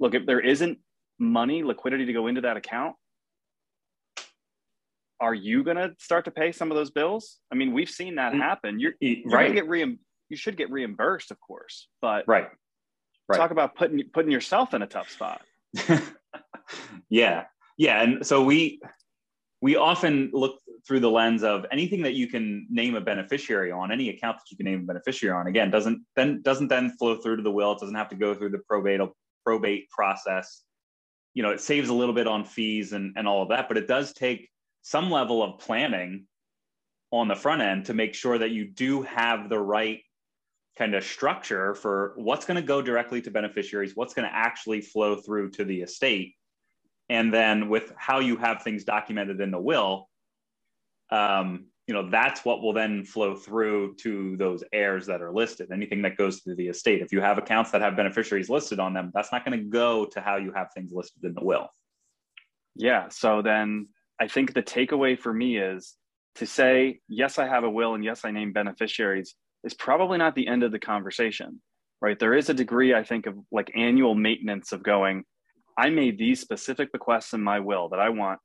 look, 0.00 0.14
if 0.14 0.24
there 0.26 0.40
isn't 0.40 0.78
money, 1.18 1.62
liquidity 1.62 2.06
to 2.06 2.12
go 2.14 2.26
into 2.26 2.40
that 2.40 2.56
account, 2.56 2.96
are 5.20 5.34
you 5.34 5.62
going 5.62 5.76
to 5.76 5.92
start 5.98 6.24
to 6.24 6.30
pay 6.30 6.52
some 6.52 6.70
of 6.70 6.76
those 6.76 6.90
bills? 6.90 7.38
I 7.52 7.54
mean, 7.54 7.72
we've 7.72 7.90
seen 7.90 8.16
that 8.16 8.32
Mm. 8.32 8.38
happen. 8.38 8.80
You're, 8.80 8.94
you're 8.98 9.28
right, 9.30 9.52
get 9.52 9.68
reim- 9.68 9.98
you 10.30 10.36
should 10.36 10.56
get 10.56 10.70
reimbursed, 10.70 11.30
of 11.30 11.38
course, 11.38 11.88
but 12.00 12.24
right, 12.26 12.48
right. 13.28 13.36
talk 13.36 13.50
about 13.50 13.74
putting 13.76 14.02
putting 14.12 14.32
yourself 14.32 14.72
in 14.74 14.80
a 14.82 14.86
tough 14.86 15.10
spot. 15.10 15.42
yeah, 17.12 17.44
yeah, 17.76 18.02
and 18.02 18.26
so 18.26 18.42
we 18.42 18.80
we 19.60 19.76
often 19.76 20.30
look 20.32 20.58
through 20.88 21.00
the 21.00 21.10
lens 21.10 21.42
of 21.42 21.66
anything 21.70 22.02
that 22.02 22.14
you 22.14 22.26
can 22.26 22.66
name 22.70 22.94
a 22.94 23.02
beneficiary 23.02 23.70
on, 23.70 23.92
any 23.92 24.08
account 24.08 24.38
that 24.38 24.50
you 24.50 24.56
can 24.56 24.64
name 24.64 24.80
a 24.80 24.84
beneficiary 24.84 25.38
on. 25.38 25.46
Again, 25.46 25.70
doesn't 25.70 26.00
then 26.16 26.40
doesn't 26.40 26.68
then 26.68 26.88
flow 26.98 27.16
through 27.16 27.36
to 27.36 27.42
the 27.42 27.50
will. 27.50 27.72
It 27.72 27.80
doesn't 27.80 27.94
have 27.94 28.08
to 28.08 28.16
go 28.16 28.34
through 28.34 28.48
the 28.50 28.60
probate 28.66 29.02
probate 29.44 29.90
process. 29.90 30.62
You 31.34 31.42
know, 31.42 31.50
it 31.50 31.60
saves 31.60 31.90
a 31.90 31.94
little 31.94 32.14
bit 32.14 32.26
on 32.26 32.46
fees 32.46 32.94
and 32.94 33.12
and 33.14 33.28
all 33.28 33.42
of 33.42 33.50
that, 33.50 33.68
but 33.68 33.76
it 33.76 33.86
does 33.86 34.14
take 34.14 34.48
some 34.80 35.10
level 35.10 35.42
of 35.42 35.60
planning 35.60 36.24
on 37.10 37.28
the 37.28 37.36
front 37.36 37.60
end 37.60 37.84
to 37.86 37.94
make 37.94 38.14
sure 38.14 38.38
that 38.38 38.52
you 38.52 38.64
do 38.64 39.02
have 39.02 39.50
the 39.50 39.58
right 39.58 40.00
kind 40.78 40.94
of 40.94 41.04
structure 41.04 41.74
for 41.74 42.14
what's 42.16 42.46
going 42.46 42.56
to 42.56 42.66
go 42.66 42.80
directly 42.80 43.20
to 43.20 43.30
beneficiaries, 43.30 43.94
what's 43.94 44.14
going 44.14 44.26
to 44.26 44.34
actually 44.34 44.80
flow 44.80 45.16
through 45.16 45.50
to 45.50 45.64
the 45.66 45.82
estate, 45.82 46.34
and 47.08 47.32
then 47.32 47.68
with 47.68 47.92
how 47.96 48.20
you 48.20 48.36
have 48.36 48.62
things 48.62 48.84
documented 48.84 49.40
in 49.40 49.50
the 49.50 49.58
will, 49.58 50.08
um, 51.10 51.66
you 51.86 51.94
know 51.94 52.08
that's 52.08 52.44
what 52.44 52.62
will 52.62 52.72
then 52.72 53.04
flow 53.04 53.34
through 53.34 53.94
to 53.96 54.36
those 54.36 54.62
heirs 54.72 55.06
that 55.06 55.20
are 55.20 55.32
listed. 55.32 55.70
Anything 55.72 56.02
that 56.02 56.16
goes 56.16 56.40
to 56.42 56.54
the 56.54 56.68
estate. 56.68 57.02
If 57.02 57.12
you 57.12 57.20
have 57.20 57.38
accounts 57.38 57.70
that 57.72 57.80
have 57.80 57.96
beneficiaries 57.96 58.48
listed 58.48 58.78
on 58.78 58.94
them, 58.94 59.10
that's 59.14 59.32
not 59.32 59.44
going 59.44 59.58
to 59.58 59.64
go 59.64 60.06
to 60.06 60.20
how 60.20 60.36
you 60.36 60.52
have 60.52 60.68
things 60.74 60.92
listed 60.92 61.24
in 61.24 61.34
the 61.34 61.44
will. 61.44 61.68
Yeah. 62.74 63.08
So 63.08 63.42
then 63.42 63.88
I 64.20 64.28
think 64.28 64.54
the 64.54 64.62
takeaway 64.62 65.18
for 65.18 65.32
me 65.32 65.58
is 65.58 65.94
to 66.36 66.46
say, 66.46 67.00
yes, 67.08 67.38
I 67.38 67.46
have 67.46 67.64
a 67.64 67.70
will 67.70 67.94
and 67.94 68.04
yes, 68.04 68.24
I 68.24 68.30
name 68.30 68.52
beneficiaries 68.52 69.34
is 69.64 69.74
probably 69.74 70.18
not 70.18 70.34
the 70.34 70.46
end 70.46 70.62
of 70.62 70.72
the 70.72 70.78
conversation, 70.78 71.60
right? 72.00 72.18
There 72.18 72.34
is 72.34 72.48
a 72.48 72.54
degree, 72.54 72.94
I 72.94 73.04
think, 73.04 73.26
of 73.26 73.36
like 73.50 73.70
annual 73.74 74.14
maintenance 74.14 74.72
of 74.72 74.82
going, 74.82 75.24
I 75.76 75.90
made 75.90 76.18
these 76.18 76.40
specific 76.40 76.92
bequests 76.92 77.32
in 77.32 77.42
my 77.42 77.60
will 77.60 77.88
that 77.90 78.00
I 78.00 78.08
want 78.10 78.40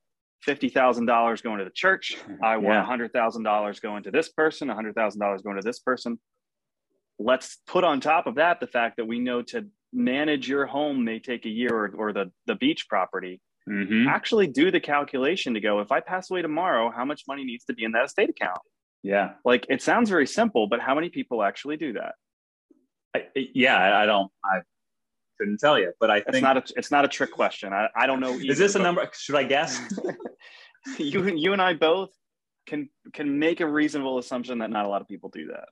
$50,000 0.48 1.44
going 1.44 1.60
to 1.60 1.64
the 1.66 1.72
church. 1.74 2.18
I 2.44 2.54
Yeah. 2.58 2.58
want 2.58 3.02
$100,000 3.02 3.82
going 3.82 4.04
to 4.04 4.12
this 4.12 4.30
person, 4.30 4.68
$100,000 4.70 5.44
going 5.44 5.56
to 5.58 5.62
this 5.64 5.80
person. 5.80 6.20
Let's 7.20 7.58
put 7.66 7.84
on 7.84 8.00
top 8.00 8.28
of 8.28 8.36
that 8.36 8.60
the 8.60 8.68
fact 8.68 8.98
that 8.98 9.06
we 9.06 9.20
know 9.20 9.42
to 9.44 9.66
manage 9.92 10.48
your 10.48 10.66
home 10.68 11.04
may 11.04 11.20
take 11.20 11.46
a 11.46 11.50
year 11.50 11.74
or, 11.74 11.92
or 11.98 12.14
the, 12.14 12.32
the 12.46 12.56
beach 12.56 12.88
property. 12.88 13.42
Mm-hmm. 13.68 14.08
Actually, 14.08 14.48
do 14.48 14.70
the 14.72 14.80
calculation 14.80 15.56
to 15.56 15.60
go, 15.60 15.80
if 15.80 15.92
I 15.92 16.00
pass 16.00 16.30
away 16.30 16.42
tomorrow, 16.42 16.92
how 16.96 17.04
much 17.06 17.24
money 17.28 17.44
needs 17.44 17.66
to 17.66 17.74
be 17.74 17.84
in 17.84 17.92
that 17.94 18.06
estate 18.06 18.30
account? 18.30 18.60
Yeah. 19.04 19.32
Like 19.44 19.66
it 19.70 19.82
sounds 19.82 20.10
very 20.10 20.28
simple, 20.28 20.68
but 20.68 20.80
how 20.80 20.94
many 20.96 21.10
people 21.10 21.44
actually 21.44 21.78
do 21.78 21.94
that? 21.94 22.14
I, 23.16 23.26
yeah, 23.36 23.98
I 24.00 24.06
don't. 24.06 24.32
I 24.46 24.60
couldn't 25.38 25.60
tell 25.60 25.78
you, 25.80 25.92
but 26.00 26.10
I 26.10 26.22
think 26.22 26.36
It's 26.36 26.42
not 26.42 26.58
a 26.58 26.64
it's 26.76 26.92
not 26.92 27.06
a 27.06 27.08
trick 27.08 27.32
question. 27.32 27.74
I, 27.74 27.88
I 27.96 28.08
don't 28.08 28.20
know. 28.20 28.34
is 28.34 28.58
this 28.58 28.76
a 28.76 28.80
number? 28.80 29.08
Should 29.14 29.36
I 29.36 29.44
guess? 29.44 29.80
You 30.98 31.28
you 31.36 31.52
and 31.54 31.62
I 31.62 31.74
both 31.74 32.12
can 32.66 32.90
can 33.14 33.40
make 33.40 33.60
a 33.60 33.68
reasonable 33.68 34.20
assumption 34.20 34.60
that 34.60 34.70
not 34.70 34.86
a 34.86 34.88
lot 34.88 35.02
of 35.02 35.08
people 35.08 35.30
do 35.30 35.48
that. 35.48 35.68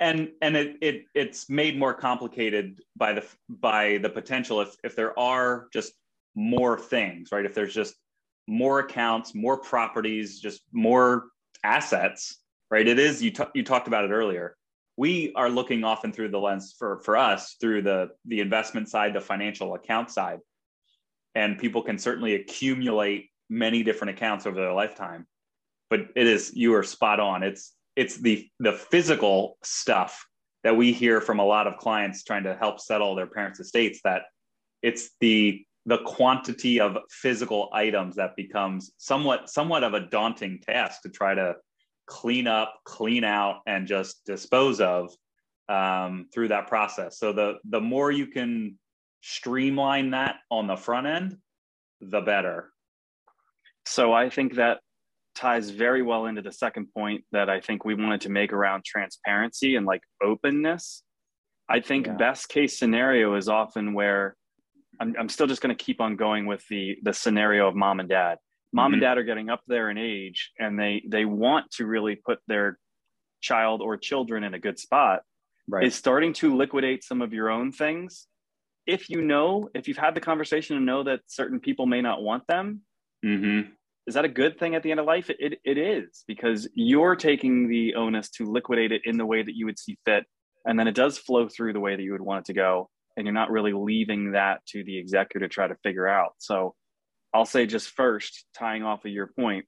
and 0.00 0.28
and 0.42 0.56
it, 0.56 0.76
it 0.82 1.04
it's 1.14 1.48
made 1.48 1.78
more 1.78 1.94
complicated 1.94 2.80
by 2.96 3.14
the 3.14 3.24
by 3.48 3.98
the 3.98 4.10
potential 4.10 4.60
if 4.60 4.76
if 4.84 4.94
there 4.94 5.18
are 5.18 5.68
just 5.72 5.92
more 6.34 6.78
things 6.78 7.30
right 7.32 7.46
if 7.46 7.54
there's 7.54 7.72
just 7.74 7.94
more 8.46 8.80
accounts 8.80 9.34
more 9.34 9.56
properties 9.56 10.38
just 10.38 10.60
more 10.72 11.28
assets 11.64 12.38
right 12.70 12.86
it 12.86 12.98
is 12.98 13.22
you 13.22 13.30
t- 13.30 13.52
you 13.54 13.62
talked 13.64 13.88
about 13.88 14.04
it 14.04 14.10
earlier 14.10 14.54
we 14.98 15.32
are 15.34 15.48
looking 15.48 15.84
often 15.84 16.12
through 16.12 16.28
the 16.28 16.38
lens 16.38 16.74
for 16.78 17.00
for 17.00 17.16
us 17.16 17.56
through 17.60 17.82
the 17.82 18.10
the 18.26 18.40
investment 18.40 18.88
side 18.90 19.14
the 19.14 19.20
financial 19.20 19.74
account 19.74 20.10
side. 20.10 20.40
And 21.34 21.58
people 21.58 21.82
can 21.82 21.98
certainly 21.98 22.34
accumulate 22.34 23.30
many 23.48 23.82
different 23.82 24.10
accounts 24.10 24.44
over 24.44 24.56
their 24.56 24.72
lifetime 24.72 25.26
but 25.90 26.00
it 26.14 26.26
is 26.26 26.52
you 26.54 26.74
are 26.74 26.82
spot 26.82 27.20
on. 27.20 27.42
It's 27.42 27.74
it's 27.96 28.16
the 28.16 28.48
the 28.60 28.72
physical 28.72 29.58
stuff 29.62 30.26
that 30.64 30.76
we 30.76 30.92
hear 30.92 31.20
from 31.20 31.38
a 31.38 31.44
lot 31.44 31.66
of 31.66 31.76
clients 31.78 32.24
trying 32.24 32.44
to 32.44 32.54
help 32.56 32.80
settle 32.80 33.14
their 33.14 33.26
parents' 33.26 33.60
estates 33.60 34.00
that 34.04 34.22
it's 34.82 35.10
the 35.20 35.64
the 35.86 35.98
quantity 35.98 36.80
of 36.80 36.98
physical 37.10 37.70
items 37.72 38.16
that 38.16 38.36
becomes 38.36 38.92
somewhat 38.98 39.48
somewhat 39.48 39.84
of 39.84 39.94
a 39.94 40.00
daunting 40.00 40.60
task 40.60 41.02
to 41.02 41.08
try 41.08 41.34
to 41.34 41.54
clean 42.08 42.46
up, 42.46 42.74
clean 42.84 43.22
out, 43.22 43.60
and 43.66 43.86
just 43.86 44.24
dispose 44.24 44.80
of 44.80 45.14
um, 45.68 46.26
through 46.32 46.48
that 46.48 46.66
process. 46.66 47.18
So 47.18 47.32
the 47.32 47.54
the 47.68 47.80
more 47.80 48.10
you 48.10 48.26
can 48.26 48.78
streamline 49.22 50.10
that 50.10 50.36
on 50.50 50.66
the 50.66 50.76
front 50.76 51.06
end, 51.06 51.36
the 52.00 52.20
better. 52.20 52.72
So 53.86 54.12
I 54.12 54.30
think 54.30 54.54
that 54.54 54.80
ties 55.34 55.70
very 55.70 56.02
well 56.02 56.26
into 56.26 56.42
the 56.42 56.52
second 56.52 56.88
point 56.92 57.24
that 57.32 57.48
I 57.48 57.60
think 57.60 57.84
we 57.84 57.94
wanted 57.94 58.22
to 58.22 58.28
make 58.28 58.52
around 58.52 58.84
transparency 58.84 59.76
and 59.76 59.86
like 59.86 60.02
openness. 60.22 61.02
I 61.68 61.80
think 61.80 62.06
Yeah. 62.06 62.14
best 62.14 62.48
case 62.48 62.78
scenario 62.78 63.34
is 63.36 63.48
often 63.48 63.92
where 63.92 64.36
I'm, 65.00 65.14
I'm 65.18 65.28
still 65.28 65.46
just 65.46 65.62
going 65.62 65.76
to 65.76 65.84
keep 65.84 66.00
on 66.00 66.16
going 66.16 66.46
with 66.46 66.66
the 66.68 66.96
the 67.02 67.12
scenario 67.12 67.68
of 67.68 67.74
mom 67.76 68.00
and 68.00 68.08
dad. 68.08 68.38
Mom 68.72 68.92
and 68.92 69.00
Mhm. 69.00 69.06
dad 69.06 69.18
are 69.18 69.24
getting 69.24 69.48
up 69.48 69.62
there 69.66 69.90
in 69.90 69.98
age 69.98 70.52
and 70.58 70.78
they 70.78 71.02
they 71.08 71.24
want 71.24 71.70
to 71.72 71.86
really 71.86 72.16
put 72.16 72.38
their 72.46 72.78
child 73.40 73.80
or 73.80 73.96
children 73.96 74.44
in 74.44 74.54
a 74.54 74.58
good 74.58 74.78
spot 74.78 75.22
Right. 75.68 75.84
is 75.86 75.94
starting 75.94 76.32
to 76.34 76.56
liquidate 76.56 77.04
some 77.04 77.22
of 77.22 77.32
your 77.32 77.50
own 77.50 77.72
things. 77.72 78.26
If 78.86 79.10
you 79.10 79.20
know, 79.20 79.68
if 79.74 79.86
you've 79.86 79.98
had 79.98 80.14
the 80.14 80.20
conversation 80.20 80.76
and 80.76 80.86
know 80.86 81.02
that 81.02 81.20
certain 81.26 81.60
people 81.60 81.86
may 81.86 82.00
not 82.00 82.22
want 82.22 82.46
them, 82.46 82.82
mm-hmm. 83.24 83.70
is 84.06 84.14
that 84.14 84.24
a 84.24 84.28
good 84.28 84.58
thing 84.58 84.74
at 84.74 84.82
the 84.82 84.90
end 84.90 84.98
of 85.00 85.04
life? 85.06 85.28
It, 85.28 85.36
it, 85.38 85.60
it 85.64 85.76
is 85.78 86.24
because 86.26 86.68
you're 86.74 87.16
taking 87.16 87.68
the 87.68 87.94
onus 87.96 88.30
to 88.30 88.50
liquidate 88.50 88.92
it 88.92 89.02
in 89.04 89.18
the 89.18 89.26
way 89.26 89.42
that 89.42 89.54
you 89.56 89.66
would 89.66 89.78
see 89.78 89.98
fit. 90.06 90.24
And 90.64 90.78
then 90.78 90.88
it 90.88 90.94
does 90.94 91.18
flow 91.18 91.48
through 91.48 91.74
the 91.74 91.80
way 91.80 91.96
that 91.96 92.02
you 92.02 92.12
would 92.12 92.22
want 92.22 92.40
it 92.40 92.44
to 92.46 92.54
go. 92.54 92.88
And 93.16 93.26
you're 93.26 93.34
not 93.34 93.50
really 93.50 93.72
leaving 93.74 94.32
that 94.32 94.64
to 94.68 94.82
the 94.84 94.96
executor 94.96 95.46
to 95.46 95.52
try 95.52 95.68
to 95.68 95.76
figure 95.82 96.08
out. 96.08 96.32
So 96.38 96.74
I'll 97.32 97.46
say 97.46 97.66
just 97.66 97.90
first, 97.90 98.44
tying 98.56 98.82
off 98.82 99.04
of 99.04 99.10
your 99.10 99.28
point, 99.28 99.66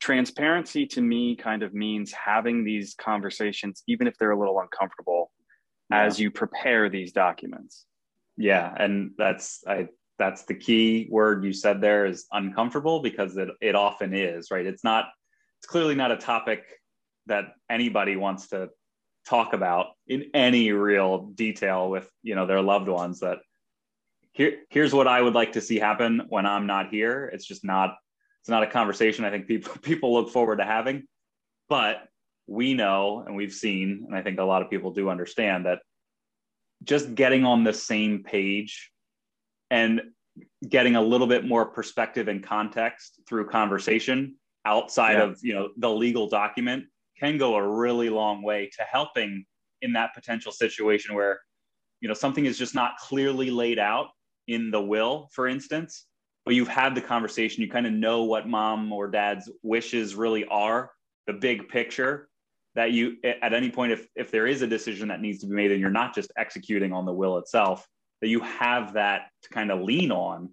transparency 0.00 0.86
to 0.86 1.00
me 1.00 1.36
kind 1.36 1.62
of 1.62 1.74
means 1.74 2.12
having 2.12 2.64
these 2.64 2.94
conversations, 2.94 3.82
even 3.86 4.06
if 4.06 4.16
they're 4.18 4.32
a 4.32 4.38
little 4.38 4.60
uncomfortable, 4.60 5.30
as 5.90 6.18
you 6.18 6.30
prepare 6.30 6.88
these 6.88 7.12
documents. 7.12 7.86
Yeah, 8.36 8.74
and 8.78 9.12
that's 9.16 9.62
I 9.66 9.88
that's 10.18 10.44
the 10.44 10.54
key 10.54 11.08
word 11.10 11.44
you 11.44 11.52
said 11.52 11.80
there 11.80 12.06
is 12.06 12.26
uncomfortable 12.32 13.00
because 13.00 13.36
it 13.36 13.48
it 13.60 13.74
often 13.74 14.14
is, 14.14 14.50
right? 14.50 14.66
It's 14.66 14.84
not 14.84 15.06
it's 15.58 15.66
clearly 15.66 15.94
not 15.94 16.10
a 16.10 16.16
topic 16.16 16.64
that 17.26 17.54
anybody 17.70 18.16
wants 18.16 18.48
to 18.48 18.70
talk 19.26 19.52
about 19.52 19.88
in 20.06 20.30
any 20.34 20.72
real 20.72 21.26
detail 21.34 21.90
with, 21.90 22.08
you 22.22 22.34
know, 22.34 22.46
their 22.46 22.62
loved 22.62 22.88
ones 22.88 23.20
that 23.20 23.38
here 24.36 24.58
here's 24.68 24.92
what 24.92 25.08
I 25.08 25.22
would 25.22 25.34
like 25.34 25.52
to 25.52 25.60
see 25.62 25.78
happen 25.78 26.22
when 26.28 26.44
I'm 26.46 26.66
not 26.66 26.90
here. 26.90 27.30
It's 27.32 27.46
just 27.46 27.64
not 27.64 27.96
it's 28.42 28.50
not 28.50 28.62
a 28.62 28.66
conversation 28.66 29.24
I 29.24 29.30
think 29.30 29.46
people 29.48 29.72
people 29.82 30.12
look 30.12 30.30
forward 30.30 30.58
to 30.58 30.64
having. 30.64 31.04
But 31.68 32.06
we 32.46 32.74
know 32.74 33.24
and 33.26 33.34
we've 33.34 33.52
seen, 33.52 34.04
and 34.06 34.14
I 34.14 34.22
think 34.22 34.38
a 34.38 34.44
lot 34.44 34.62
of 34.62 34.70
people 34.70 34.92
do 34.92 35.08
understand 35.08 35.66
that 35.66 35.80
just 36.84 37.14
getting 37.14 37.44
on 37.44 37.64
the 37.64 37.72
same 37.72 38.22
page 38.22 38.92
and 39.70 40.02
getting 40.68 40.96
a 40.96 41.02
little 41.02 41.26
bit 41.26 41.44
more 41.46 41.64
perspective 41.64 42.28
and 42.28 42.42
context 42.42 43.20
through 43.26 43.48
conversation 43.48 44.36
outside 44.66 45.14
Yeah. 45.14 45.22
of 45.24 45.38
you 45.42 45.54
know 45.54 45.70
the 45.78 45.90
legal 45.90 46.28
document 46.28 46.84
can 47.18 47.38
go 47.38 47.54
a 47.56 47.66
really 47.66 48.10
long 48.10 48.42
way 48.42 48.70
to 48.76 48.82
helping 48.82 49.46
in 49.80 49.94
that 49.94 50.12
potential 50.14 50.52
situation 50.52 51.14
where 51.14 51.40
you 52.02 52.08
know 52.08 52.14
something 52.14 52.44
is 52.44 52.58
just 52.58 52.74
not 52.74 52.98
clearly 52.98 53.50
laid 53.50 53.78
out 53.78 54.08
in 54.46 54.70
the 54.70 54.80
will 54.80 55.28
for 55.32 55.48
instance 55.48 56.06
but 56.44 56.54
you've 56.54 56.68
had 56.68 56.94
the 56.94 57.00
conversation 57.00 57.62
you 57.62 57.70
kind 57.70 57.86
of 57.86 57.92
know 57.92 58.24
what 58.24 58.48
mom 58.48 58.92
or 58.92 59.08
dad's 59.08 59.50
wishes 59.62 60.14
really 60.14 60.44
are 60.46 60.90
the 61.26 61.32
big 61.32 61.68
picture 61.68 62.28
that 62.74 62.92
you 62.92 63.16
at 63.24 63.52
any 63.52 63.70
point 63.70 63.92
if 63.92 64.06
if 64.14 64.30
there 64.30 64.46
is 64.46 64.62
a 64.62 64.66
decision 64.66 65.08
that 65.08 65.20
needs 65.20 65.40
to 65.40 65.46
be 65.46 65.54
made 65.54 65.72
and 65.72 65.80
you're 65.80 65.90
not 65.90 66.14
just 66.14 66.30
executing 66.36 66.92
on 66.92 67.04
the 67.04 67.12
will 67.12 67.38
itself 67.38 67.86
that 68.20 68.28
you 68.28 68.40
have 68.40 68.94
that 68.94 69.28
to 69.42 69.48
kind 69.48 69.70
of 69.70 69.80
lean 69.80 70.12
on 70.12 70.50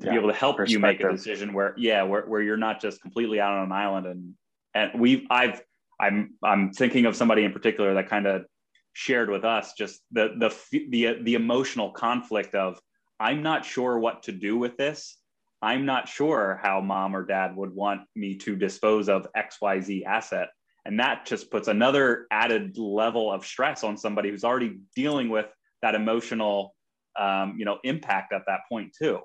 to 0.00 0.06
Yeah, 0.06 0.12
be 0.12 0.16
able 0.18 0.28
to 0.28 0.34
help 0.34 0.56
you 0.68 0.78
make 0.78 1.00
a 1.00 1.10
decision 1.10 1.52
where 1.52 1.74
yeah 1.76 2.02
where, 2.02 2.22
where 2.22 2.42
you're 2.42 2.56
not 2.56 2.80
just 2.80 3.00
completely 3.00 3.40
out 3.40 3.52
on 3.52 3.64
an 3.64 3.72
island 3.72 4.06
and 4.06 4.34
and 4.74 5.00
we've 5.00 5.26
i've 5.30 5.62
i'm 6.00 6.34
i'm 6.42 6.72
thinking 6.72 7.06
of 7.06 7.16
somebody 7.16 7.44
in 7.44 7.52
particular 7.52 7.94
that 7.94 8.08
kind 8.08 8.26
of 8.26 8.44
shared 8.94 9.30
with 9.30 9.44
us 9.44 9.72
just 9.74 10.00
the 10.10 10.34
the 10.38 10.88
the 10.90 11.18
the 11.22 11.34
emotional 11.34 11.90
conflict 11.90 12.54
of 12.54 12.78
i'm 13.22 13.42
not 13.42 13.64
sure 13.64 13.98
what 13.98 14.24
to 14.24 14.32
do 14.32 14.58
with 14.58 14.76
this. 14.76 15.16
I'm 15.62 15.86
not 15.86 16.08
sure 16.08 16.58
how 16.60 16.80
mom 16.80 17.14
or 17.14 17.24
dad 17.24 17.54
would 17.54 17.72
want 17.72 18.00
me 18.16 18.36
to 18.38 18.56
dispose 18.56 19.08
of 19.08 19.28
xyz 19.36 20.04
asset. 20.04 20.48
And 20.84 20.98
that 20.98 21.24
just 21.24 21.48
puts 21.52 21.68
another 21.68 22.26
added 22.32 22.76
level 22.76 23.30
of 23.30 23.46
stress 23.46 23.84
on 23.84 23.96
somebody 23.96 24.30
who's 24.30 24.42
already 24.42 24.80
dealing 24.96 25.28
with 25.28 25.46
that 25.82 25.94
emotional 25.94 26.74
um, 27.16 27.54
you 27.58 27.64
know 27.64 27.78
impact 27.84 28.32
at 28.32 28.42
that 28.48 28.60
point 28.68 28.92
too. 28.98 29.20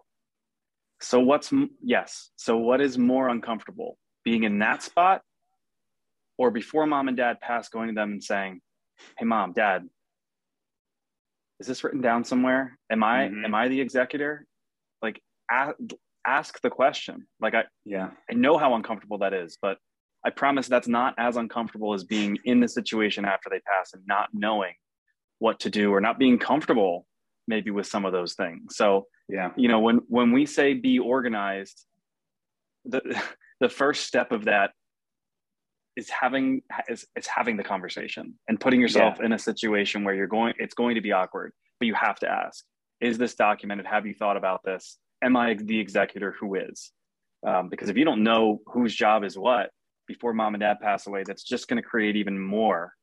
So 1.02 1.20
what's 1.20 1.52
yes? 1.84 2.30
So 2.36 2.58
what 2.58 2.82
is 2.82 2.98
more 2.98 3.30
uncomfortable, 3.30 3.98
being 4.24 4.44
in 4.44 4.60
that 4.60 4.84
spot, 4.84 5.22
or 6.38 6.52
before 6.52 6.86
mom 6.86 7.08
and 7.08 7.18
dad 7.18 7.40
pass, 7.42 7.70
going 7.70 7.88
to 7.88 7.96
them 7.96 8.12
and 8.12 8.24
saying, 8.24 8.62
"Hey, 9.18 9.26
mom, 9.26 9.54
dad, 9.54 9.88
is 11.60 11.68
this 11.68 11.84
written 11.84 12.02
down 12.02 12.24
somewhere? 12.24 12.78
Am 12.92 13.04
I 13.04 13.28
Mhm. 13.30 13.46
am 13.46 13.56
I 13.56 13.68
the 13.68 13.82
executor?" 13.82 14.46
Like, 15.02 15.22
a- 15.52 15.74
ask 16.26 16.60
the 16.62 16.70
question. 16.70 17.28
Like, 17.40 17.54
I 17.56 17.66
yeah 17.86 18.12
I 18.30 18.34
know 18.34 18.58
how 18.58 18.76
uncomfortable 18.76 19.18
that 19.20 19.34
is, 19.34 19.58
but 19.62 19.78
I 20.26 20.30
promise 20.32 20.68
that's 20.68 20.88
not 20.88 21.14
as 21.18 21.38
uncomfortable 21.38 21.94
as 21.94 22.04
being 22.04 22.38
in 22.44 22.60
the 22.60 22.68
situation 22.68 23.24
after 23.26 23.50
they 23.50 23.60
pass 23.62 23.94
and 23.94 24.04
not 24.08 24.30
knowing 24.34 24.74
what 25.40 25.60
to 25.62 25.70
do 25.70 25.92
or 25.94 26.02
not 26.02 26.18
being 26.20 26.40
comfortable 26.40 27.06
maybe 27.50 27.72
with 27.72 27.88
some 27.88 28.04
of 28.06 28.12
those 28.12 28.34
things. 28.34 28.76
So 28.76 29.08
yeah 29.30 29.52
you 29.56 29.68
know 29.68 29.80
when 29.80 29.98
when 30.08 30.32
we 30.32 30.46
say 30.46 30.74
be 30.74 31.00
organized 31.00 31.86
the 32.86 33.02
the 33.60 33.70
first 33.70 34.06
step 34.06 34.32
of 34.32 34.46
that 34.46 34.72
is 35.98 36.10
having 36.10 36.62
is, 36.88 37.06
is 37.18 37.28
having 37.28 37.58
the 37.58 37.64
conversation 37.64 38.34
and 38.48 38.60
putting 38.60 38.80
yourself 38.80 39.20
in 39.20 39.34
a 39.34 39.40
situation 39.40 40.06
where 40.06 40.16
you're 40.16 40.28
going 40.28 40.54
it's 40.58 40.74
going 40.74 40.96
to 40.96 41.02
be 41.02 41.12
awkward 41.12 41.52
but 41.80 41.88
you 41.88 41.94
have 41.94 42.18
to 42.20 42.30
ask 42.30 42.64
is 43.00 43.18
this 43.18 43.36
documented? 43.36 43.86
Have 43.86 44.06
you 44.06 44.14
thought 44.14 44.38
about 44.38 44.64
this? 44.64 44.98
Am 45.22 45.36
i 45.36 45.54
the 45.54 45.80
executor 45.80 46.36
who 46.40 46.56
is? 46.56 46.92
Um, 47.46 47.70
because 47.70 47.90
if 47.90 47.98
you 47.98 48.06
don't 48.06 48.24
know 48.24 48.62
whose 48.66 48.96
job 48.96 49.24
is 49.24 49.38
what 49.38 49.70
before 50.08 50.34
mom 50.34 50.56
and 50.56 50.62
dad 50.62 50.78
pass 50.82 51.06
away 51.06 51.24
that's 51.26 51.44
just 51.44 51.68
going 51.68 51.82
to 51.82 51.88
create 51.88 52.16
even 52.16 52.40
more 52.40 52.94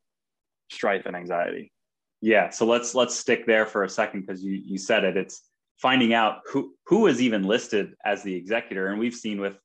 strife 0.71 1.07
and 1.07 1.15
anxiety. 1.15 1.73
Yeah, 2.21 2.51
so 2.51 2.65
let's 2.65 2.95
let's 2.95 3.15
stick 3.15 3.47
there 3.47 3.67
for 3.67 3.85
a 3.85 3.89
second 3.89 4.23
because 4.23 4.43
you 4.43 4.61
you 4.65 4.79
said 4.79 5.05
it. 5.05 5.17
It's 5.17 5.43
finding 5.81 6.15
out 6.15 6.39
who 6.51 6.75
who 6.87 7.07
is 7.07 7.21
even 7.21 7.43
listed 7.45 7.95
as 8.05 8.23
the 8.23 8.35
executor, 8.35 8.89
and 8.89 8.99
we've 8.99 9.15
seen 9.15 9.41
with 9.41 9.59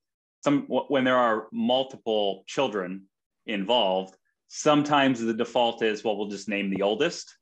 some 0.43 0.63
when 0.67 1.03
there 1.05 1.17
are 1.17 1.47
multiple 1.53 2.43
children 2.47 3.03
involved. 3.49 4.15
Sometimes 4.47 5.19
the 5.19 5.33
default 5.33 5.83
is 5.83 6.03
well, 6.03 6.17
we'll 6.17 6.27
just 6.27 6.49
name 6.49 6.69
the 6.69 6.81
oldest 6.81 7.35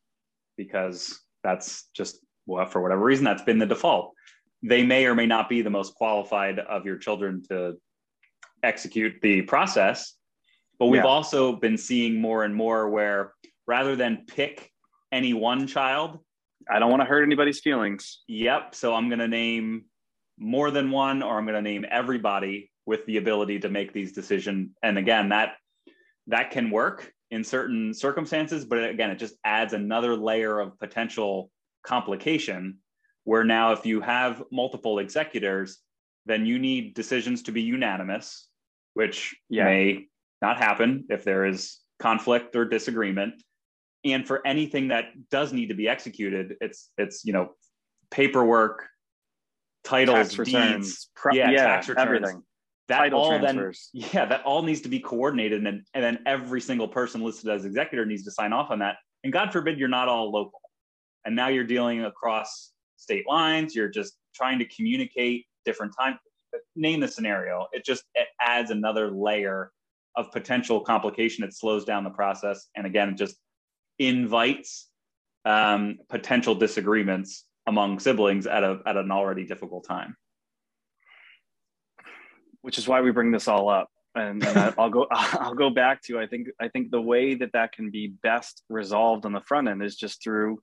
because 0.57 1.19
that's 1.43 1.85
just 1.93 2.19
well, 2.45 2.65
for 2.65 2.81
whatever 2.81 3.03
reason, 3.03 3.25
that's 3.25 3.43
been 3.43 3.59
the 3.59 3.65
default. 3.65 4.13
They 4.63 4.83
may 4.83 5.05
or 5.05 5.15
may 5.15 5.27
not 5.27 5.49
be 5.49 5.61
the 5.61 5.69
most 5.69 5.93
qualified 5.95 6.59
of 6.59 6.85
your 6.85 6.97
children 6.97 7.43
to 7.49 7.77
execute 8.63 9.15
the 9.21 9.43
process. 9.43 10.13
But 10.79 10.87
we've 10.87 11.01
yeah. 11.01 11.07
also 11.07 11.55
been 11.55 11.77
seeing 11.77 12.19
more 12.19 12.43
and 12.43 12.55
more 12.55 12.89
where 12.89 13.33
rather 13.67 13.95
than 13.95 14.25
pick 14.27 14.71
any 15.11 15.33
one 15.33 15.67
child, 15.67 16.19
I 16.69 16.79
don't 16.79 16.89
want 16.89 17.01
to 17.01 17.05
hurt 17.05 17.23
anybody's 17.23 17.59
feelings. 17.59 18.23
Yep. 18.27 18.75
So 18.75 18.93
I'm 18.93 19.09
going 19.09 19.19
to 19.19 19.27
name 19.27 19.85
more 20.37 20.71
than 20.71 20.91
one, 20.91 21.23
or 21.23 21.37
I'm 21.37 21.45
going 21.45 21.55
to 21.55 21.61
name 21.61 21.85
everybody 21.89 22.71
with 22.85 23.05
the 23.05 23.17
ability 23.17 23.59
to 23.59 23.69
make 23.69 23.93
these 23.93 24.13
decisions. 24.13 24.69
And 24.83 24.97
again, 24.97 25.29
that 25.29 25.55
that 26.27 26.51
can 26.51 26.69
work 26.69 27.11
in 27.31 27.43
certain 27.43 27.93
circumstances, 27.93 28.65
but 28.65 28.83
again, 28.83 29.09
it 29.09 29.19
just 29.19 29.35
adds 29.43 29.73
another 29.73 30.15
layer 30.15 30.59
of 30.59 30.79
potential 30.79 31.51
complication. 31.83 32.77
Where 33.23 33.43
now, 33.43 33.73
if 33.73 33.85
you 33.85 33.99
have 34.01 34.43
multiple 34.51 34.99
executors, 34.99 35.79
then 36.25 36.45
you 36.45 36.59
need 36.59 36.93
decisions 36.93 37.43
to 37.43 37.51
be 37.51 37.61
unanimous, 37.61 38.47
which 38.93 39.35
yeah. 39.49 39.65
may 39.65 40.07
not 40.41 40.57
happen 40.57 41.05
if 41.09 41.23
there 41.23 41.45
is 41.45 41.79
conflict 41.99 42.55
or 42.55 42.65
disagreement 42.65 43.41
and 44.05 44.27
for 44.27 44.45
anything 44.45 44.89
that 44.89 45.05
does 45.29 45.51
need 45.51 45.67
to 45.67 45.73
be 45.73 45.87
executed 45.87 46.55
it's 46.61 46.91
it's 46.97 47.25
you 47.25 47.33
know 47.33 47.49
paperwork 48.11 48.85
titles 49.83 50.35
tax 50.35 50.49
deeds 50.49 51.09
pro- 51.15 51.33
yeah, 51.33 51.49
yeah, 51.49 51.65
tax 51.65 51.89
returns 51.89 52.05
everything 52.05 52.43
that 52.87 52.99
Title 52.99 53.19
all 53.19 53.29
transfers. 53.29 53.89
then 53.93 54.09
yeah 54.13 54.25
that 54.25 54.43
all 54.43 54.63
needs 54.63 54.81
to 54.81 54.89
be 54.89 54.99
coordinated 54.99 55.65
and, 55.65 55.83
and 55.93 56.03
then 56.03 56.19
every 56.25 56.61
single 56.61 56.87
person 56.87 57.21
listed 57.21 57.49
as 57.49 57.65
executor 57.65 58.05
needs 58.05 58.23
to 58.23 58.31
sign 58.31 58.53
off 58.53 58.71
on 58.71 58.79
that. 58.79 58.97
And 59.23 59.33
god 59.33 59.51
forbid 59.51 59.77
you're 59.77 59.87
not 59.87 60.07
all 60.07 60.31
local. 60.31 60.61
And 61.25 61.35
now 61.35 61.49
you're 61.49 61.65
dealing 61.65 62.05
across 62.05 62.71
state 62.95 63.25
lines. 63.27 63.75
You're 63.75 63.89
just 63.89 64.13
trying 64.33 64.59
to 64.59 64.65
communicate 64.65 65.45
different 65.65 65.93
time 65.99 66.17
name 66.75 66.99
the 66.99 67.07
scenario. 67.07 67.67
It 67.73 67.85
just 67.85 68.03
it 68.15 68.27
adds 68.39 68.71
another 68.71 69.11
layer 69.11 69.71
of 70.15 70.31
potential 70.31 70.81
complication. 70.81 71.43
It 71.43 71.53
slows 71.53 71.85
down 71.85 72.03
the 72.03 72.09
process 72.09 72.67
and 72.75 72.85
again 72.85 73.09
it 73.09 73.17
just 73.17 73.35
invites 73.99 74.89
um, 75.45 75.97
potential 76.09 76.55
disagreements 76.55 77.45
among 77.67 77.99
siblings 77.99 78.47
at 78.47 78.63
a 78.63 78.79
at 78.85 78.97
an 78.97 79.11
already 79.11 79.45
difficult 79.45 79.85
time. 79.85 80.15
Which 82.61 82.77
is 82.77 82.87
why 82.87 83.01
we 83.01 83.11
bring 83.11 83.31
this 83.31 83.47
all 83.47 83.69
up, 83.69 83.89
and, 84.15 84.43
and 84.43 84.57
I, 84.57 84.73
I'll 84.77 84.89
go 84.89 85.07
I'll 85.11 85.55
go 85.55 85.69
back 85.69 86.01
to 86.03 86.19
I 86.19 86.27
think 86.27 86.47
I 86.59 86.67
think 86.67 86.91
the 86.91 87.01
way 87.01 87.35
that 87.35 87.51
that 87.53 87.71
can 87.71 87.89
be 87.89 88.07
best 88.23 88.63
resolved 88.69 89.25
on 89.25 89.33
the 89.33 89.41
front 89.41 89.67
end 89.67 89.83
is 89.83 89.95
just 89.95 90.23
through 90.23 90.59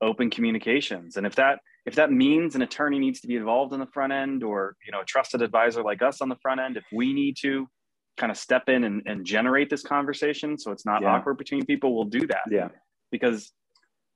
open 0.00 0.30
communications, 0.30 1.16
and 1.16 1.26
if 1.26 1.34
that 1.36 1.60
if 1.84 1.94
that 1.94 2.10
means 2.10 2.54
an 2.54 2.62
attorney 2.62 2.98
needs 2.98 3.20
to 3.20 3.28
be 3.28 3.36
involved 3.36 3.72
in 3.72 3.80
the 3.80 3.86
front 3.86 4.12
end, 4.12 4.42
or 4.42 4.76
you 4.84 4.92
know 4.92 5.00
a 5.00 5.04
trusted 5.04 5.42
advisor 5.42 5.82
like 5.82 6.02
us 6.02 6.20
on 6.20 6.28
the 6.28 6.36
front 6.36 6.60
end, 6.60 6.76
if 6.76 6.84
we 6.92 7.12
need 7.12 7.36
to 7.42 7.68
kind 8.16 8.32
of 8.32 8.38
step 8.38 8.68
in 8.68 8.84
and, 8.84 9.02
and 9.06 9.26
generate 9.26 9.68
this 9.68 9.82
conversation 9.82 10.58
so 10.58 10.70
it's 10.70 10.86
not 10.86 11.02
yeah. 11.02 11.08
awkward 11.08 11.36
between 11.36 11.64
people 11.64 11.94
we'll 11.94 12.04
do 12.04 12.26
that. 12.26 12.40
Yeah. 12.50 12.68
Because 13.10 13.52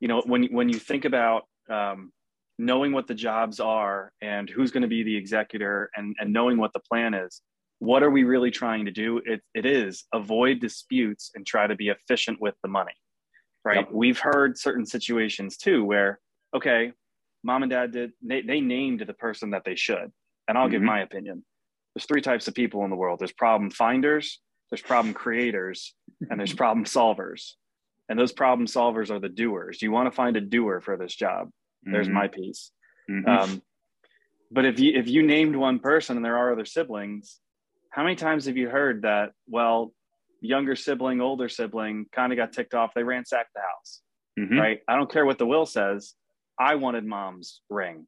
you 0.00 0.08
know 0.08 0.22
when 0.26 0.44
when 0.44 0.68
you 0.68 0.78
think 0.78 1.04
about 1.04 1.42
um, 1.68 2.12
knowing 2.60 2.92
what 2.92 3.06
the 3.06 3.14
jobs 3.14 3.58
are 3.58 4.12
and 4.20 4.48
who's 4.50 4.70
going 4.70 4.82
to 4.82 4.88
be 4.88 5.02
the 5.02 5.16
executor 5.16 5.90
and 5.96 6.14
and 6.20 6.32
knowing 6.32 6.58
what 6.58 6.72
the 6.72 6.80
plan 6.80 7.14
is 7.14 7.42
what 7.78 8.02
are 8.02 8.10
we 8.10 8.24
really 8.24 8.50
trying 8.50 8.84
to 8.84 8.90
do? 8.90 9.22
It, 9.24 9.40
it 9.54 9.64
is 9.64 10.04
avoid 10.12 10.60
disputes 10.60 11.30
and 11.34 11.46
try 11.46 11.66
to 11.66 11.74
be 11.74 11.88
efficient 11.88 12.38
with 12.40 12.54
the 12.62 12.68
money 12.68 12.92
right? 13.64 13.78
Yep. 13.78 13.88
we've 13.92 14.18
heard 14.18 14.58
certain 14.58 14.86
situations 14.86 15.56
too 15.56 15.84
where 15.84 16.20
okay 16.54 16.92
mom 17.42 17.62
and 17.62 17.70
dad 17.70 17.92
did 17.92 18.12
they, 18.22 18.42
they 18.42 18.60
named 18.60 19.02
the 19.06 19.14
person 19.14 19.50
that 19.50 19.64
they 19.64 19.76
should 19.76 20.12
and 20.46 20.58
i'll 20.58 20.64
mm-hmm. 20.64 20.72
give 20.72 20.82
my 20.82 21.00
opinion. 21.00 21.44
There's 21.94 22.06
three 22.06 22.20
types 22.20 22.46
of 22.46 22.54
people 22.54 22.84
in 22.84 22.90
the 22.90 22.96
world. 22.96 23.18
There's 23.18 23.32
problem 23.32 23.70
finders 23.70 24.38
there's 24.70 24.82
problem 24.82 25.14
creators 25.14 25.94
and 26.30 26.38
there's 26.38 26.54
problem 26.62 26.84
solvers. 26.84 27.54
And 28.08 28.18
those 28.18 28.32
problem 28.32 28.66
solvers 28.66 29.10
are 29.10 29.20
the 29.20 29.28
doers. 29.28 29.82
You 29.82 29.92
want 29.92 30.06
to 30.06 30.14
find 30.14 30.36
a 30.36 30.40
doer 30.40 30.80
for 30.80 30.96
this 30.96 31.14
job 31.14 31.50
mm-hmm. 31.84 31.92
there's 31.92 32.08
my 32.08 32.28
piece 32.28 32.70
mm-hmm. 33.10 33.28
um, 33.28 33.62
but 34.50 34.64
if 34.64 34.78
you 34.78 34.92
if 34.94 35.08
you 35.08 35.22
named 35.22 35.56
one 35.56 35.78
person 35.78 36.16
and 36.16 36.24
there 36.24 36.36
are 36.36 36.52
other 36.52 36.64
siblings 36.66 37.38
how 37.90 38.02
many 38.02 38.16
times 38.16 38.46
have 38.46 38.56
you 38.56 38.68
heard 38.68 39.02
that 39.02 39.32
well 39.48 39.92
younger 40.40 40.76
sibling 40.76 41.20
older 41.20 41.48
sibling 41.48 42.06
kind 42.12 42.32
of 42.32 42.36
got 42.36 42.52
ticked 42.52 42.74
off 42.74 42.94
they 42.94 43.02
ransacked 43.02 43.50
the 43.54 43.60
house 43.60 44.00
mm-hmm. 44.38 44.58
right 44.58 44.80
i 44.88 44.96
don't 44.96 45.10
care 45.10 45.26
what 45.26 45.38
the 45.38 45.46
will 45.46 45.66
says 45.66 46.14
i 46.58 46.74
wanted 46.74 47.04
mom's 47.04 47.60
ring 47.68 48.06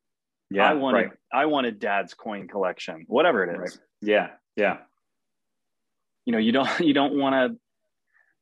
yeah, 0.53 0.69
I 0.69 0.75
wanted 0.75 0.99
right. 0.99 1.11
I 1.33 1.47
wanted 1.47 1.79
dad's 1.79 2.15
coin 2.15 2.47
collection, 2.47 3.05
whatever 3.09 3.45
it 3.45 3.55
is. 3.55 3.59
Right. 3.59 3.79
Yeah, 4.03 4.29
yeah. 4.57 4.79
You 6.27 6.33
know, 6.33 6.39
you 6.39 6.53
don't 6.53 6.69
you 6.81 6.95
don't 6.95 7.15
want 7.15 7.35
to. 7.35 7.59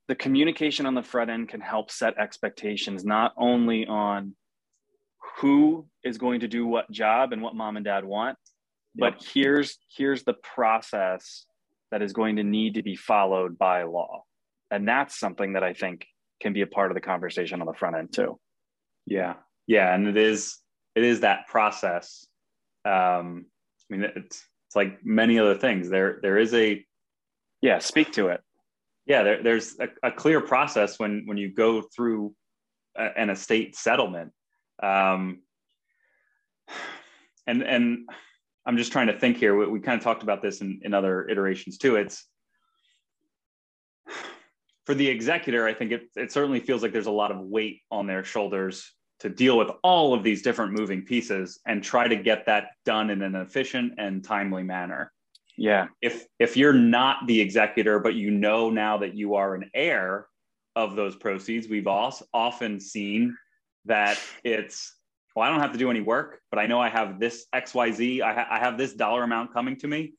The 0.09 0.15
communication 0.17 0.87
on 0.87 0.95
the 0.95 1.05
front 1.05 1.31
end 1.31 1.49
can 1.49 1.61
help 1.61 1.91
set 1.91 2.19
expectations 2.19 3.05
not 3.05 3.33
only 3.37 3.87
on 3.87 4.35
who 5.39 5.87
is 6.05 6.19
going 6.19 6.41
to 6.41 6.49
do 6.49 6.67
what 6.67 6.91
job 6.91 7.33
and 7.33 7.43
what 7.43 7.55
mom 7.55 7.77
and 7.77 7.85
dad 7.85 8.05
want, 8.05 8.37
yep. 8.95 9.15
but 9.15 9.27
here's 9.33 9.79
here's 9.97 10.23
the 10.25 10.35
process 10.35 11.47
that 11.91 12.03
is 12.03 12.13
going 12.13 12.37
to 12.37 12.45
need 12.45 12.75
to 12.75 12.83
be 12.83 12.97
followed 12.97 13.59
by 13.59 13.83
law, 13.85 14.25
and 14.71 14.87
that's 14.87 15.19
something 15.19 15.55
that 15.55 15.63
I 15.63 15.73
think 15.73 16.07
can 16.41 16.53
be 16.53 16.63
a 16.63 16.67
part 16.67 16.91
of 16.91 16.95
the 16.95 17.01
conversation 17.01 17.61
on 17.61 17.67
the 17.67 17.75
front 17.75 17.97
end 17.97 18.13
too. 18.13 18.39
Yeah, 19.07 19.35
yeah, 19.67 19.95
and 19.95 20.09
it 20.09 20.17
is 20.17 20.59
it 20.95 21.05
is 21.05 21.21
that 21.21 21.47
process. 21.49 22.27
Um, 22.85 23.47
I 23.91 23.97
mean, 23.97 24.05
it's 24.17 24.45
it's 24.71 24.77
like 24.77 25.05
many 25.05 25.39
other 25.39 25.57
things. 25.57 25.89
There 25.91 26.21
there 26.23 26.39
is 26.39 26.55
a 26.55 26.85
yeah. 27.61 27.79
Speak 27.79 28.13
to 28.13 28.29
it. 28.29 28.41
Yeah, 29.07 29.23
there, 29.23 29.43
there's 29.43 29.77
a, 29.81 29.89
a, 30.09 30.13
clear 30.13 30.41
process 30.41 30.99
when 30.99 31.25
when 31.27 31.37
you 31.37 31.53
go 31.53 31.83
through 31.83 32.35
a, 32.97 33.09
an 33.17 33.31
estate 33.31 33.75
settlement. 33.75 34.33
Um, 34.83 35.41
and 37.47 37.63
and 37.63 38.09
I'm 38.67 38.77
just 38.77 38.93
trying 38.93 39.09
to 39.09 39.19
think 39.19 39.37
here. 39.37 39.57
We, 39.57 39.67
we 39.67 39.81
kind 39.81 39.99
of 39.99 40.05
talked 40.05 40.23
about 40.23 40.43
this 40.43 40.61
in, 40.61 40.81
in 40.83 40.95
other 40.95 41.29
iterations 41.29 41.79
too. 41.79 41.97
It's 41.97 42.27
for 44.87 44.95
the 44.95 45.09
executor, 45.09 45.67
I 45.67 45.75
think 45.75 45.93
it, 45.93 46.09
it 46.17 46.33
certainly 46.33 46.61
feels 46.61 46.83
like 46.83 46.93
there's 46.93 47.07
a 47.07 47.13
lot 47.13 47.31
of 47.31 47.39
weight 47.39 47.83
on 47.91 48.07
their 48.07 48.25
shoulders 48.25 48.93
to 49.21 49.29
deal 49.29 49.57
with 49.57 49.69
all 49.85 50.15
of 50.15 50.25
these 50.25 50.43
different 50.43 50.73
moving 50.73 51.03
pieces 51.03 51.61
and 51.67 51.83
try 51.83 52.09
to 52.09 52.17
get 52.17 52.47
that 52.47 52.71
done 52.85 53.11
in 53.11 53.23
an 53.23 53.37
efficient 53.37 53.93
and 53.99 54.25
timely 54.25 54.63
manner. 54.63 55.13
Yeah. 55.57 55.89
If 56.01 56.27
if 56.39 56.57
you're 56.57 56.73
not 56.73 57.27
the 57.27 57.41
executor 57.41 57.99
but 57.99 58.15
you 58.15 58.31
know 58.31 58.71
now 58.71 58.99
that 58.99 59.15
you 59.15 59.35
are 59.35 59.55
an 59.55 59.71
heir 59.75 60.27
of 60.75 60.97
those 60.97 61.15
proceeds, 61.17 61.69
we've 61.69 61.87
also 61.87 62.25
often 62.33 62.81
seen 62.81 63.37
that 63.87 64.19
it's 64.45 64.95
well, 65.35 65.47
I 65.47 65.51
don't 65.51 65.61
have 65.61 65.73
to 65.73 65.79
do 65.79 65.91
any 65.91 66.01
work, 66.01 66.41
but 66.51 66.59
I 66.59 66.67
know 66.67 66.81
I 66.81 66.89
have 66.89 67.21
this 67.21 67.47
XYZ, 67.55 68.21
I, 68.21 68.35
ha- 68.35 68.49
I 68.51 68.59
have 68.59 68.77
this 68.77 68.95
dollar 68.95 69.23
amount 69.23 69.53
coming 69.53 69.77
to 69.77 69.87
me 69.87 70.15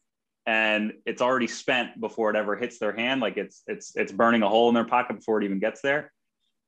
and 0.46 0.94
it's 1.06 1.22
already 1.22 1.48
spent 1.48 2.00
before 2.00 2.30
it 2.30 2.36
ever 2.36 2.56
hits 2.56 2.80
their 2.80 2.94
hand 2.94 3.22
like 3.22 3.38
it's 3.38 3.62
it's 3.68 3.96
it's 3.96 4.12
burning 4.12 4.42
a 4.42 4.50
hole 4.50 4.70
in 4.70 4.74
their 4.74 4.86
pocket 4.86 5.18
before 5.18 5.40
it 5.40 5.46
even 5.46 5.60
gets 5.60 5.82
there 5.82 6.12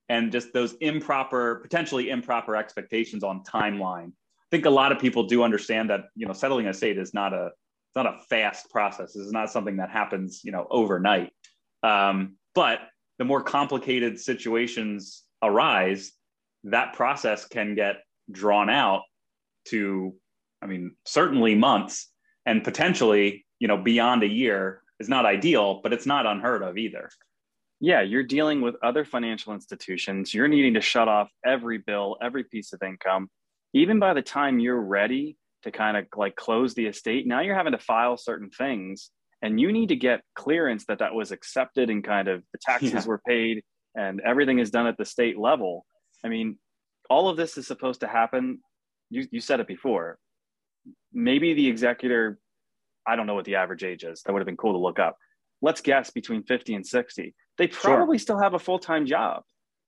and 0.09 0.31
just 0.31 0.53
those 0.53 0.73
improper, 0.73 1.55
potentially 1.55 2.09
improper 2.09 2.55
expectations 2.55 3.23
on 3.23 3.43
timeline. 3.43 4.09
I 4.09 4.47
think 4.51 4.65
a 4.65 4.69
lot 4.69 4.91
of 4.91 4.99
people 4.99 5.23
do 5.23 5.43
understand 5.43 5.89
that 5.89 6.05
you 6.15 6.27
know 6.27 6.33
settling 6.33 6.67
a 6.67 6.73
state 6.73 6.97
is 6.97 7.13
not 7.13 7.33
a 7.33 7.47
it's 7.47 7.95
not 7.95 8.05
a 8.05 8.19
fast 8.29 8.69
process. 8.69 9.15
It's 9.15 9.31
not 9.31 9.51
something 9.51 9.77
that 9.77 9.89
happens 9.89 10.41
you 10.43 10.51
know 10.51 10.67
overnight. 10.69 11.31
Um, 11.81 12.35
but 12.55 12.79
the 13.17 13.25
more 13.25 13.41
complicated 13.41 14.19
situations 14.19 15.23
arise, 15.41 16.11
that 16.65 16.93
process 16.93 17.45
can 17.45 17.75
get 17.75 17.97
drawn 18.31 18.69
out 18.69 19.01
to, 19.69 20.13
I 20.61 20.67
mean, 20.67 20.95
certainly 21.05 21.55
months 21.55 22.09
and 22.45 22.63
potentially 22.63 23.45
you 23.59 23.67
know 23.67 23.77
beyond 23.77 24.23
a 24.23 24.27
year 24.29 24.81
is 24.99 25.09
not 25.09 25.25
ideal, 25.25 25.81
but 25.81 25.93
it's 25.93 26.05
not 26.05 26.25
unheard 26.25 26.63
of 26.63 26.77
either 26.77 27.09
yeah, 27.83 27.99
you're 27.99 28.23
dealing 28.23 28.61
with 28.61 28.75
other 28.81 29.03
financial 29.03 29.53
institutions. 29.53 30.33
You're 30.33 30.47
needing 30.47 30.75
to 30.75 30.79
shut 30.79 31.09
off 31.09 31.29
every 31.45 31.79
bill, 31.79 32.15
every 32.21 32.45
piece 32.45 32.71
of 32.71 32.81
income. 32.81 33.29
Even 33.73 33.99
by 33.99 34.13
the 34.13 34.21
time 34.21 34.61
you're 34.61 34.79
ready 34.79 35.35
to 35.63 35.71
kind 35.71 35.97
of 35.97 36.05
like 36.15 36.37
close 36.37 36.73
the 36.73 36.85
estate, 36.85 37.27
now 37.27 37.41
you're 37.41 37.57
having 37.57 37.73
to 37.73 37.77
file 37.77 38.15
certain 38.15 38.49
things 38.49 39.11
and 39.41 39.59
you 39.59 39.73
need 39.73 39.89
to 39.89 39.97
get 39.97 40.21
clearance 40.33 40.85
that 40.85 40.99
that 40.99 41.13
was 41.13 41.33
accepted 41.33 41.89
and 41.89 42.05
kind 42.05 42.29
of 42.29 42.41
the 42.53 42.59
taxes 42.61 42.93
yeah. 42.93 43.05
were 43.05 43.21
paid 43.27 43.63
and 43.95 44.21
everything 44.21 44.59
is 44.59 44.71
done 44.71 44.87
at 44.87 44.97
the 44.97 45.03
state 45.03 45.37
level. 45.37 45.85
I 46.23 46.29
mean, 46.29 46.57
all 47.09 47.29
of 47.29 47.37
this 47.37 47.57
is 47.57 47.67
supposed 47.67 48.01
to 48.01 48.07
happen. 48.07 48.59
You, 49.09 49.27
you 49.31 49.41
said 49.41 49.59
it 49.59 49.67
before. 49.67 50.17
Maybe 51.11 51.53
the 51.53 51.67
executor, 51.67 52.39
I 53.05 53.15
don't 53.15 53.27
know 53.27 53.35
what 53.35 53.45
the 53.45 53.55
average 53.55 53.83
age 53.83 54.03
is. 54.03 54.23
That 54.23 54.33
would 54.33 54.39
have 54.39 54.45
been 54.45 54.57
cool 54.57 54.73
to 54.73 54.79
look 54.79 54.99
up. 54.99 55.17
Let's 55.61 55.81
guess 55.81 56.09
between 56.09 56.43
50 56.43 56.75
and 56.75 56.85
60 56.85 57.33
they 57.57 57.67
probably 57.67 58.17
sure. 58.17 58.23
still 58.23 58.39
have 58.39 58.55
a 58.55 58.59
full-time 58.59 59.05
job 59.05 59.43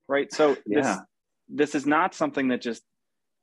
right 0.08 0.32
so 0.32 0.56
yeah. 0.68 0.82
this 0.82 0.98
this 1.50 1.76
is 1.76 1.86
not 1.86 2.14
something 2.14 2.50
that 2.50 2.62
just 2.62 2.84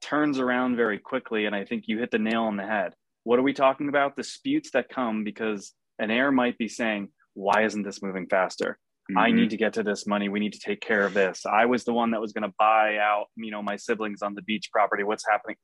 turns 0.00 0.38
around 0.38 0.76
very 0.76 0.98
quickly. 0.98 1.46
And 1.46 1.54
I 1.54 1.64
think 1.64 1.84
you 1.86 1.98
hit 1.98 2.10
the 2.10 2.18
nail 2.18 2.42
on 2.42 2.56
the 2.56 2.66
head. 2.66 2.94
What 3.24 3.38
are 3.38 3.42
we 3.42 3.52
talking 3.52 3.88
about? 3.88 4.16
Disputes 4.16 4.70
that 4.72 4.88
come 4.88 5.24
because 5.24 5.72
an 5.98 6.10
heir 6.10 6.32
might 6.32 6.58
be 6.58 6.68
saying, 6.68 7.08
why 7.34 7.64
isn't 7.64 7.84
this 7.84 8.02
moving 8.02 8.26
faster? 8.26 8.78
Mm-hmm. 9.12 9.18
I 9.18 9.30
need 9.30 9.50
to 9.50 9.56
get 9.56 9.74
to 9.74 9.82
this 9.82 10.06
money. 10.06 10.28
We 10.28 10.40
need 10.40 10.54
to 10.54 10.58
take 10.58 10.80
care 10.80 11.04
of 11.04 11.14
this. 11.14 11.44
I 11.46 11.66
was 11.66 11.84
the 11.84 11.92
one 11.92 12.12
that 12.12 12.20
was 12.20 12.32
going 12.32 12.48
to 12.48 12.54
buy 12.58 12.96
out, 12.96 13.26
you 13.36 13.50
know, 13.50 13.62
my 13.62 13.76
siblings 13.76 14.22
on 14.22 14.34
the 14.34 14.42
beach 14.42 14.70
property. 14.72 15.04
What's 15.04 15.26
happening? 15.28 15.56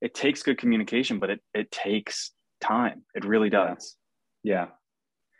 It 0.00 0.14
takes 0.14 0.42
good 0.42 0.58
communication, 0.58 1.18
but 1.18 1.30
it 1.30 1.40
it 1.54 1.70
takes 1.70 2.32
time. 2.60 3.02
It 3.14 3.24
really 3.24 3.50
does. 3.50 3.96
Yeah. 4.42 4.66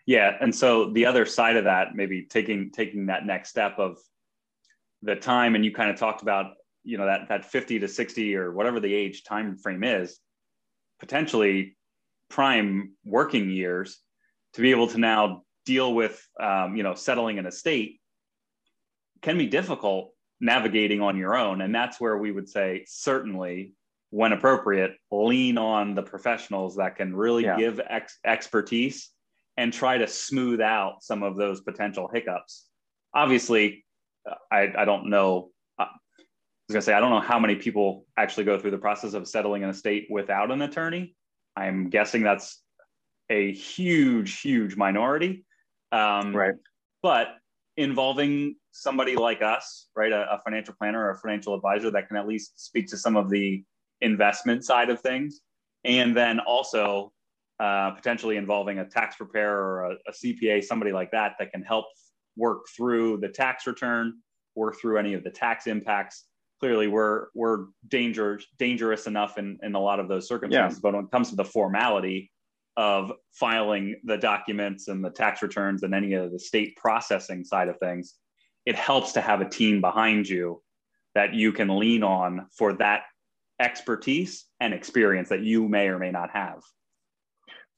Yeah. 0.06 0.36
And 0.40 0.54
so 0.54 0.90
the 0.90 1.06
other 1.06 1.26
side 1.26 1.56
of 1.56 1.64
that, 1.64 1.94
maybe 1.94 2.26
taking 2.28 2.70
taking 2.70 3.06
that 3.06 3.26
next 3.26 3.50
step 3.50 3.78
of 3.78 3.98
the 5.02 5.16
time, 5.16 5.54
and 5.54 5.64
you 5.64 5.72
kind 5.72 5.90
of 5.90 5.96
talked 5.96 6.22
about, 6.22 6.52
you 6.82 6.98
know, 6.98 7.06
that 7.06 7.28
that 7.28 7.44
50 7.44 7.80
to 7.80 7.88
60 7.88 8.36
or 8.36 8.52
whatever 8.52 8.80
the 8.80 8.94
age 8.94 9.24
time 9.24 9.56
frame 9.56 9.84
is, 9.84 10.18
potentially 10.98 11.76
prime 12.30 12.92
working 13.04 13.50
years 13.50 14.00
to 14.54 14.62
be 14.62 14.70
able 14.70 14.86
to 14.88 14.98
now 14.98 15.43
deal 15.64 15.94
with 15.94 16.26
um, 16.40 16.76
you 16.76 16.82
know 16.82 16.94
settling 16.94 17.38
an 17.38 17.46
estate 17.46 18.00
can 19.22 19.38
be 19.38 19.46
difficult 19.46 20.12
navigating 20.40 21.00
on 21.00 21.16
your 21.16 21.36
own 21.36 21.60
and 21.60 21.74
that's 21.74 22.00
where 22.00 22.18
we 22.18 22.30
would 22.30 22.48
say 22.48 22.84
certainly 22.86 23.72
when 24.10 24.32
appropriate 24.32 24.92
lean 25.10 25.56
on 25.58 25.94
the 25.94 26.02
professionals 26.02 26.76
that 26.76 26.96
can 26.96 27.14
really 27.14 27.44
yeah. 27.44 27.56
give 27.56 27.80
ex- 27.88 28.18
expertise 28.24 29.10
and 29.56 29.72
try 29.72 29.96
to 29.96 30.06
smooth 30.06 30.60
out 30.60 31.02
some 31.02 31.22
of 31.22 31.36
those 31.36 31.60
potential 31.60 32.10
hiccups 32.12 32.66
obviously 33.14 33.84
i, 34.52 34.72
I 34.76 34.84
don't 34.84 35.08
know 35.08 35.50
uh, 35.78 35.84
I 35.84 36.66
was 36.68 36.74
gonna 36.74 36.82
say 36.82 36.94
I 36.94 37.00
don't 37.00 37.10
know 37.10 37.20
how 37.20 37.38
many 37.38 37.56
people 37.56 38.06
actually 38.16 38.44
go 38.44 38.58
through 38.58 38.72
the 38.72 38.78
process 38.78 39.14
of 39.14 39.28
settling 39.28 39.64
an 39.64 39.70
estate 39.70 40.06
without 40.08 40.50
an 40.50 40.62
attorney. 40.62 41.14
I'm 41.56 41.90
guessing 41.90 42.22
that's 42.22 42.62
a 43.30 43.52
huge, 43.52 44.40
huge 44.40 44.76
minority. 44.76 45.44
Um, 45.92 46.34
right. 46.34 46.54
But 47.02 47.36
involving 47.76 48.56
somebody 48.72 49.16
like 49.16 49.42
us, 49.42 49.88
right, 49.96 50.12
a, 50.12 50.34
a, 50.34 50.40
financial 50.44 50.74
planner 50.74 51.04
or 51.04 51.10
a 51.10 51.18
financial 51.18 51.54
advisor 51.54 51.90
that 51.90 52.08
can 52.08 52.16
at 52.16 52.26
least 52.26 52.64
speak 52.64 52.88
to 52.88 52.96
some 52.96 53.16
of 53.16 53.30
the 53.30 53.64
investment 54.00 54.64
side 54.64 54.90
of 54.90 55.00
things, 55.00 55.40
and 55.84 56.16
then 56.16 56.40
also 56.40 57.12
uh, 57.60 57.92
potentially 57.92 58.36
involving 58.36 58.78
a 58.78 58.84
tax 58.84 59.16
preparer 59.16 59.58
or 59.58 59.84
a, 59.84 59.94
a, 60.08 60.12
CPA, 60.12 60.62
somebody 60.62 60.92
like 60.92 61.10
that 61.12 61.34
that 61.38 61.52
can 61.52 61.62
help 61.62 61.86
work 62.36 62.64
through 62.76 63.18
the 63.18 63.28
tax 63.28 63.66
return, 63.66 64.14
work 64.56 64.76
through 64.80 64.98
any 64.98 65.14
of 65.14 65.22
the 65.24 65.30
tax 65.30 65.66
impacts. 65.66 66.24
Clearly, 66.60 66.88
we're 66.88 67.26
we're 67.34 67.66
dangerous 67.88 68.46
dangerous 68.58 69.06
enough 69.06 69.38
in 69.38 69.58
in 69.62 69.74
a 69.74 69.80
lot 69.80 70.00
of 70.00 70.08
those 70.08 70.26
circumstances, 70.26 70.78
yeah. 70.78 70.80
but 70.82 70.94
when 70.94 71.04
it 71.04 71.10
comes 71.10 71.30
to 71.30 71.36
the 71.36 71.44
formality, 71.44 72.30
of 72.76 73.12
filing 73.32 73.96
the 74.04 74.16
documents 74.16 74.88
and 74.88 75.04
the 75.04 75.10
tax 75.10 75.42
returns 75.42 75.82
and 75.82 75.94
any 75.94 76.14
of 76.14 76.32
the 76.32 76.38
state 76.38 76.76
processing 76.76 77.44
side 77.44 77.68
of 77.68 77.78
things, 77.78 78.14
it 78.66 78.74
helps 78.74 79.12
to 79.12 79.20
have 79.20 79.40
a 79.40 79.48
team 79.48 79.80
behind 79.80 80.28
you 80.28 80.62
that 81.14 81.34
you 81.34 81.52
can 81.52 81.78
lean 81.78 82.02
on 82.02 82.46
for 82.56 82.72
that 82.72 83.02
expertise 83.60 84.46
and 84.60 84.74
experience 84.74 85.28
that 85.28 85.42
you 85.42 85.68
may 85.68 85.88
or 85.88 85.98
may 85.98 86.10
not 86.10 86.30
have. 86.30 86.60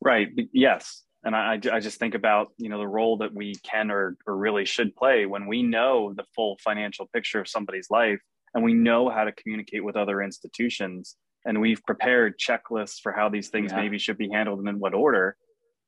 Right. 0.00 0.28
Yes. 0.52 1.02
And 1.24 1.34
I, 1.34 1.58
I 1.72 1.80
just 1.80 1.98
think 1.98 2.14
about, 2.14 2.48
you 2.56 2.68
know, 2.68 2.78
the 2.78 2.86
role 2.86 3.18
that 3.18 3.34
we 3.34 3.54
can 3.56 3.90
or, 3.90 4.16
or 4.26 4.36
really 4.36 4.64
should 4.64 4.94
play 4.94 5.26
when 5.26 5.46
we 5.46 5.62
know 5.62 6.14
the 6.14 6.24
full 6.34 6.56
financial 6.62 7.08
picture 7.12 7.40
of 7.40 7.48
somebody's 7.48 7.90
life 7.90 8.20
and 8.54 8.62
we 8.64 8.74
know 8.74 9.08
how 9.08 9.24
to 9.24 9.32
communicate 9.32 9.84
with 9.84 9.96
other 9.96 10.22
institutions 10.22 11.16
and 11.46 11.60
we've 11.60 11.82
prepared 11.84 12.38
checklists 12.38 13.00
for 13.00 13.12
how 13.12 13.28
these 13.28 13.48
things 13.48 13.72
yeah. 13.72 13.80
maybe 13.80 13.98
should 13.98 14.18
be 14.18 14.28
handled 14.28 14.58
and 14.58 14.68
in 14.68 14.78
what 14.78 14.94
order 14.94 15.36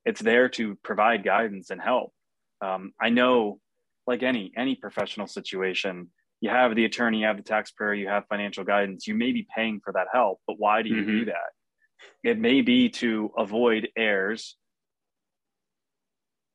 it's 0.05 0.23
there 0.23 0.49
to 0.49 0.77
provide 0.77 1.23
guidance 1.23 1.71
and 1.71 1.81
help. 1.81 2.13
Um, 2.61 2.93
i 3.01 3.09
know 3.11 3.61
like 4.07 4.23
any 4.23 4.53
any 4.57 4.75
professional 4.75 5.27
situation 5.27 6.11
you 6.41 6.51
have 6.51 6.75
the 6.75 6.85
attorney 6.85 7.21
you 7.21 7.27
have 7.27 7.37
the 7.37 7.43
taxpayer 7.43 7.95
you 7.95 8.09
have 8.09 8.25
financial 8.27 8.65
guidance 8.65 9.07
you 9.07 9.15
may 9.15 9.33
be 9.33 9.47
paying 9.55 9.81
for 9.85 9.93
that 9.93 10.09
help 10.13 10.41
but 10.47 10.57
why 10.59 10.83
do 10.83 10.89
you 10.89 11.03
mm-hmm. 11.03 11.19
do 11.19 11.25
that? 11.27 11.51
It 12.25 12.39
may 12.39 12.63
be 12.63 12.89
to 13.03 13.31
avoid 13.37 13.91
errors 13.97 14.57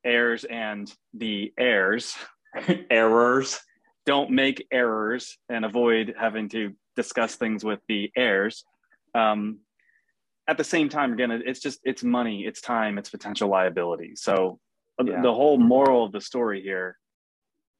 heirs 0.03 0.43
and 0.43 0.91
the 1.13 1.53
heirs 1.57 2.15
errors. 2.89 3.59
Don't 4.05 4.31
make 4.31 4.67
errors 4.71 5.37
and 5.47 5.63
avoid 5.63 6.13
having 6.17 6.49
to 6.49 6.73
discuss 6.95 7.35
things 7.35 7.63
with 7.63 7.79
the 7.87 8.11
heirs 8.15 8.65
um, 9.13 9.59
at 10.47 10.57
the 10.57 10.63
same 10.63 10.89
time, 10.89 11.13
again, 11.13 11.31
it's 11.31 11.59
just 11.59 11.79
it's 11.83 12.03
money, 12.03 12.45
it's 12.45 12.61
time, 12.61 12.97
it's 12.97 13.09
potential 13.09 13.49
liability. 13.49 14.13
So 14.15 14.59
uh, 14.99 15.05
yeah. 15.05 15.21
the 15.21 15.33
whole 15.33 15.57
moral 15.57 16.05
of 16.05 16.11
the 16.11 16.21
story 16.21 16.61
here, 16.61 16.97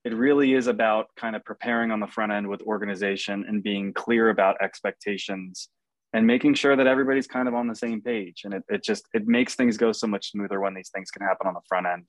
it 0.06 0.14
really 0.14 0.54
is 0.54 0.68
about 0.68 1.08
kind 1.18 1.36
of 1.36 1.44
preparing 1.44 1.92
on 1.92 2.00
the 2.00 2.08
front 2.08 2.32
end 2.32 2.48
with 2.48 2.62
organization 2.62 3.46
and 3.48 3.64
being 3.64 3.94
clear 3.94 4.30
about 4.30 4.62
expectations 4.62 5.70
and 6.14 6.28
making 6.28 6.54
sure 6.54 6.76
that 6.76 6.88
everybody's 6.88 7.28
kind 7.28 7.48
of 7.48 7.54
on 7.54 7.68
the 7.68 7.76
same 7.76 8.02
page. 8.02 8.42
And 8.46 8.54
it, 8.54 8.64
it 8.70 8.84
just 8.84 9.08
it 9.14 9.28
makes 9.28 9.56
things 9.56 9.78
go 9.78 9.92
so 9.92 10.08
much 10.08 10.32
smoother 10.32 10.60
when 10.60 10.74
these 10.74 10.90
things 10.94 11.12
can 11.12 11.26
happen 11.26 11.48
on 11.48 11.54
the 11.54 11.62
front 11.68 11.88
end, 11.88 12.06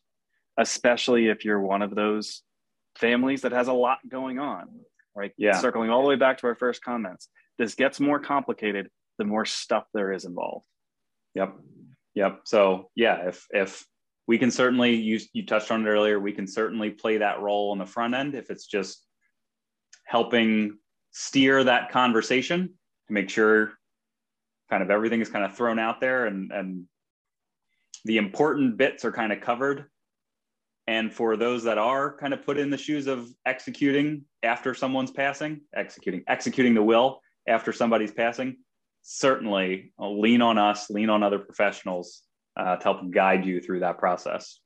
especially 0.59 1.29
if 1.29 1.45
you're 1.45 1.61
one 1.61 1.83
of 1.83 1.95
those 1.95 2.43
families 2.97 3.43
that 3.43 3.53
has 3.53 3.67
a 3.67 3.73
lot 3.73 3.99
going 4.09 4.39
on. 4.39 4.69
Right. 5.17 5.33
Yeah. 5.37 5.59
Circling 5.59 5.91
all 5.91 6.03
the 6.03 6.09
way 6.09 6.17
back 6.17 6.39
to 6.39 6.47
our 6.49 6.55
first 6.55 6.83
comments. 6.83 7.29
This 7.59 7.75
gets 7.75 8.01
more 8.01 8.19
complicated 8.19 8.89
the 9.18 9.24
more 9.24 9.44
stuff 9.44 9.85
there 9.94 10.12
is 10.12 10.24
involved. 10.24 10.66
Yep. 11.35 11.57
Yep. 12.14 12.40
So 12.44 12.90
yeah, 12.94 13.29
if 13.29 13.46
if 13.50 13.87
we 14.27 14.38
can 14.38 14.50
certainly 14.50 14.94
you 14.94 15.20
you 15.33 15.44
touched 15.44 15.70
on 15.70 15.87
it 15.87 15.88
earlier, 15.88 16.18
we 16.20 16.33
can 16.33 16.46
certainly 16.46 16.90
play 16.90 17.18
that 17.18 17.40
role 17.40 17.70
on 17.70 17.79
the 17.79 17.87
front 17.87 18.14
end 18.14 18.35
if 18.35 18.50
it's 18.50 18.66
just 18.66 19.05
helping 20.07 20.79
steer 21.11 21.64
that 21.64 21.90
conversation 21.90 22.68
to 23.07 23.12
make 23.12 23.31
sure 23.31 23.72
kind 24.70 24.83
of 24.83 24.90
everything 24.90 25.20
is 25.20 25.29
kind 25.29 25.44
of 25.44 25.57
thrown 25.57 25.79
out 25.79 26.00
there 26.00 26.27
and 26.27 26.50
and 26.53 26.85
the 28.05 28.18
important 28.18 28.77
bits 28.77 29.05
are 29.05 29.12
kind 29.12 29.33
of 29.33 29.40
covered 29.40 29.87
and 30.87 31.12
for 31.12 31.37
those 31.37 31.64
that 31.64 31.79
are 31.79 32.16
kind 32.16 32.35
of 32.35 32.44
put 32.44 32.59
in 32.59 32.68
the 32.68 32.77
shoes 32.77 33.07
of 33.07 33.29
executing 33.46 34.22
after 34.42 34.74
someone's 34.74 35.11
passing 35.11 35.61
executing 35.74 36.22
executing 36.29 36.74
the 36.74 36.83
will 36.83 37.20
after 37.46 37.72
somebody's 37.72 38.12
passing 38.12 38.57
certainly 39.05 39.93
lean 39.99 40.40
on 40.40 40.57
us, 40.59 40.88
lean 40.90 41.11
on 41.11 41.23
other 41.23 41.38
professionals 41.38 42.23
uh, 42.57 42.77
to 42.77 42.83
help 42.83 43.11
guide 43.11 43.45
you 43.45 43.61
through 43.61 43.81
that 43.81 43.99
process. 43.99 44.59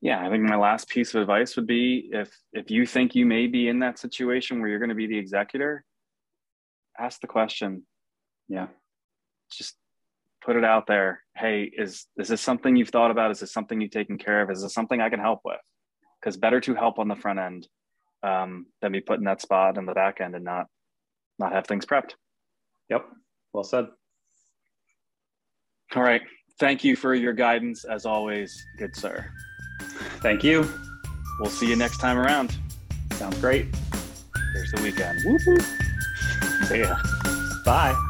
Yeah, 0.00 0.24
I 0.24 0.30
think 0.30 0.44
my 0.44 0.56
last 0.56 0.88
piece 0.88 1.14
of 1.14 1.20
advice 1.20 1.56
would 1.56 1.66
be 1.66 2.08
if 2.12 2.34
if 2.54 2.70
you 2.70 2.86
think 2.86 3.14
you 3.14 3.26
may 3.26 3.48
be 3.48 3.68
in 3.68 3.80
that 3.80 3.98
situation 3.98 4.60
where 4.60 4.70
you're 4.70 4.78
going 4.78 4.88
to 4.90 4.94
be 4.94 5.08
the 5.08 5.18
executor, 5.18 5.84
ask 6.98 7.20
the 7.20 7.26
question. 7.26 7.82
Yeah. 8.48 8.68
Just 9.52 9.76
put 10.42 10.56
it 10.56 10.64
out 10.64 10.86
there. 10.86 11.20
Hey, 11.36 11.64
is 11.64 12.06
is 12.16 12.28
this 12.28 12.40
something 12.40 12.76
you've 12.76 12.88
thought 12.88 13.10
about? 13.10 13.30
Is 13.32 13.40
this 13.40 13.52
something 13.52 13.80
you've 13.80 13.90
taken 13.90 14.16
care 14.16 14.40
of? 14.40 14.50
Is 14.50 14.62
this 14.62 14.72
something 14.72 15.00
I 15.00 15.10
can 15.10 15.20
help 15.20 15.40
with? 15.44 15.60
Because 16.20 16.36
better 16.36 16.60
to 16.60 16.74
help 16.74 16.98
on 16.98 17.08
the 17.08 17.16
front 17.16 17.40
end 17.40 17.68
um, 18.22 18.66
than 18.80 18.92
be 18.92 19.00
put 19.00 19.18
in 19.18 19.24
that 19.24 19.42
spot 19.42 19.76
on 19.76 19.84
the 19.84 19.94
back 19.94 20.20
end 20.20 20.34
and 20.34 20.44
not 20.44 20.66
not 21.38 21.52
have 21.52 21.66
things 21.66 21.84
prepped. 21.84 22.12
Yep. 22.90 23.06
Well 23.52 23.64
said. 23.64 23.86
All 25.94 26.02
right. 26.02 26.22
Thank 26.58 26.84
you 26.84 26.94
for 26.94 27.14
your 27.14 27.32
guidance 27.32 27.84
as 27.84 28.04
always, 28.04 28.62
good 28.78 28.94
sir. 28.94 29.30
Thank 30.20 30.44
you. 30.44 30.68
We'll 31.40 31.50
see 31.50 31.68
you 31.68 31.76
next 31.76 31.98
time 31.98 32.18
around. 32.18 32.56
Sounds 33.12 33.38
great. 33.38 33.66
There's 34.52 34.70
the 34.72 34.82
weekend. 34.82 35.20
Whoop. 35.24 35.40
See 36.66 36.80
ya. 36.80 36.96
Bye. 37.64 38.09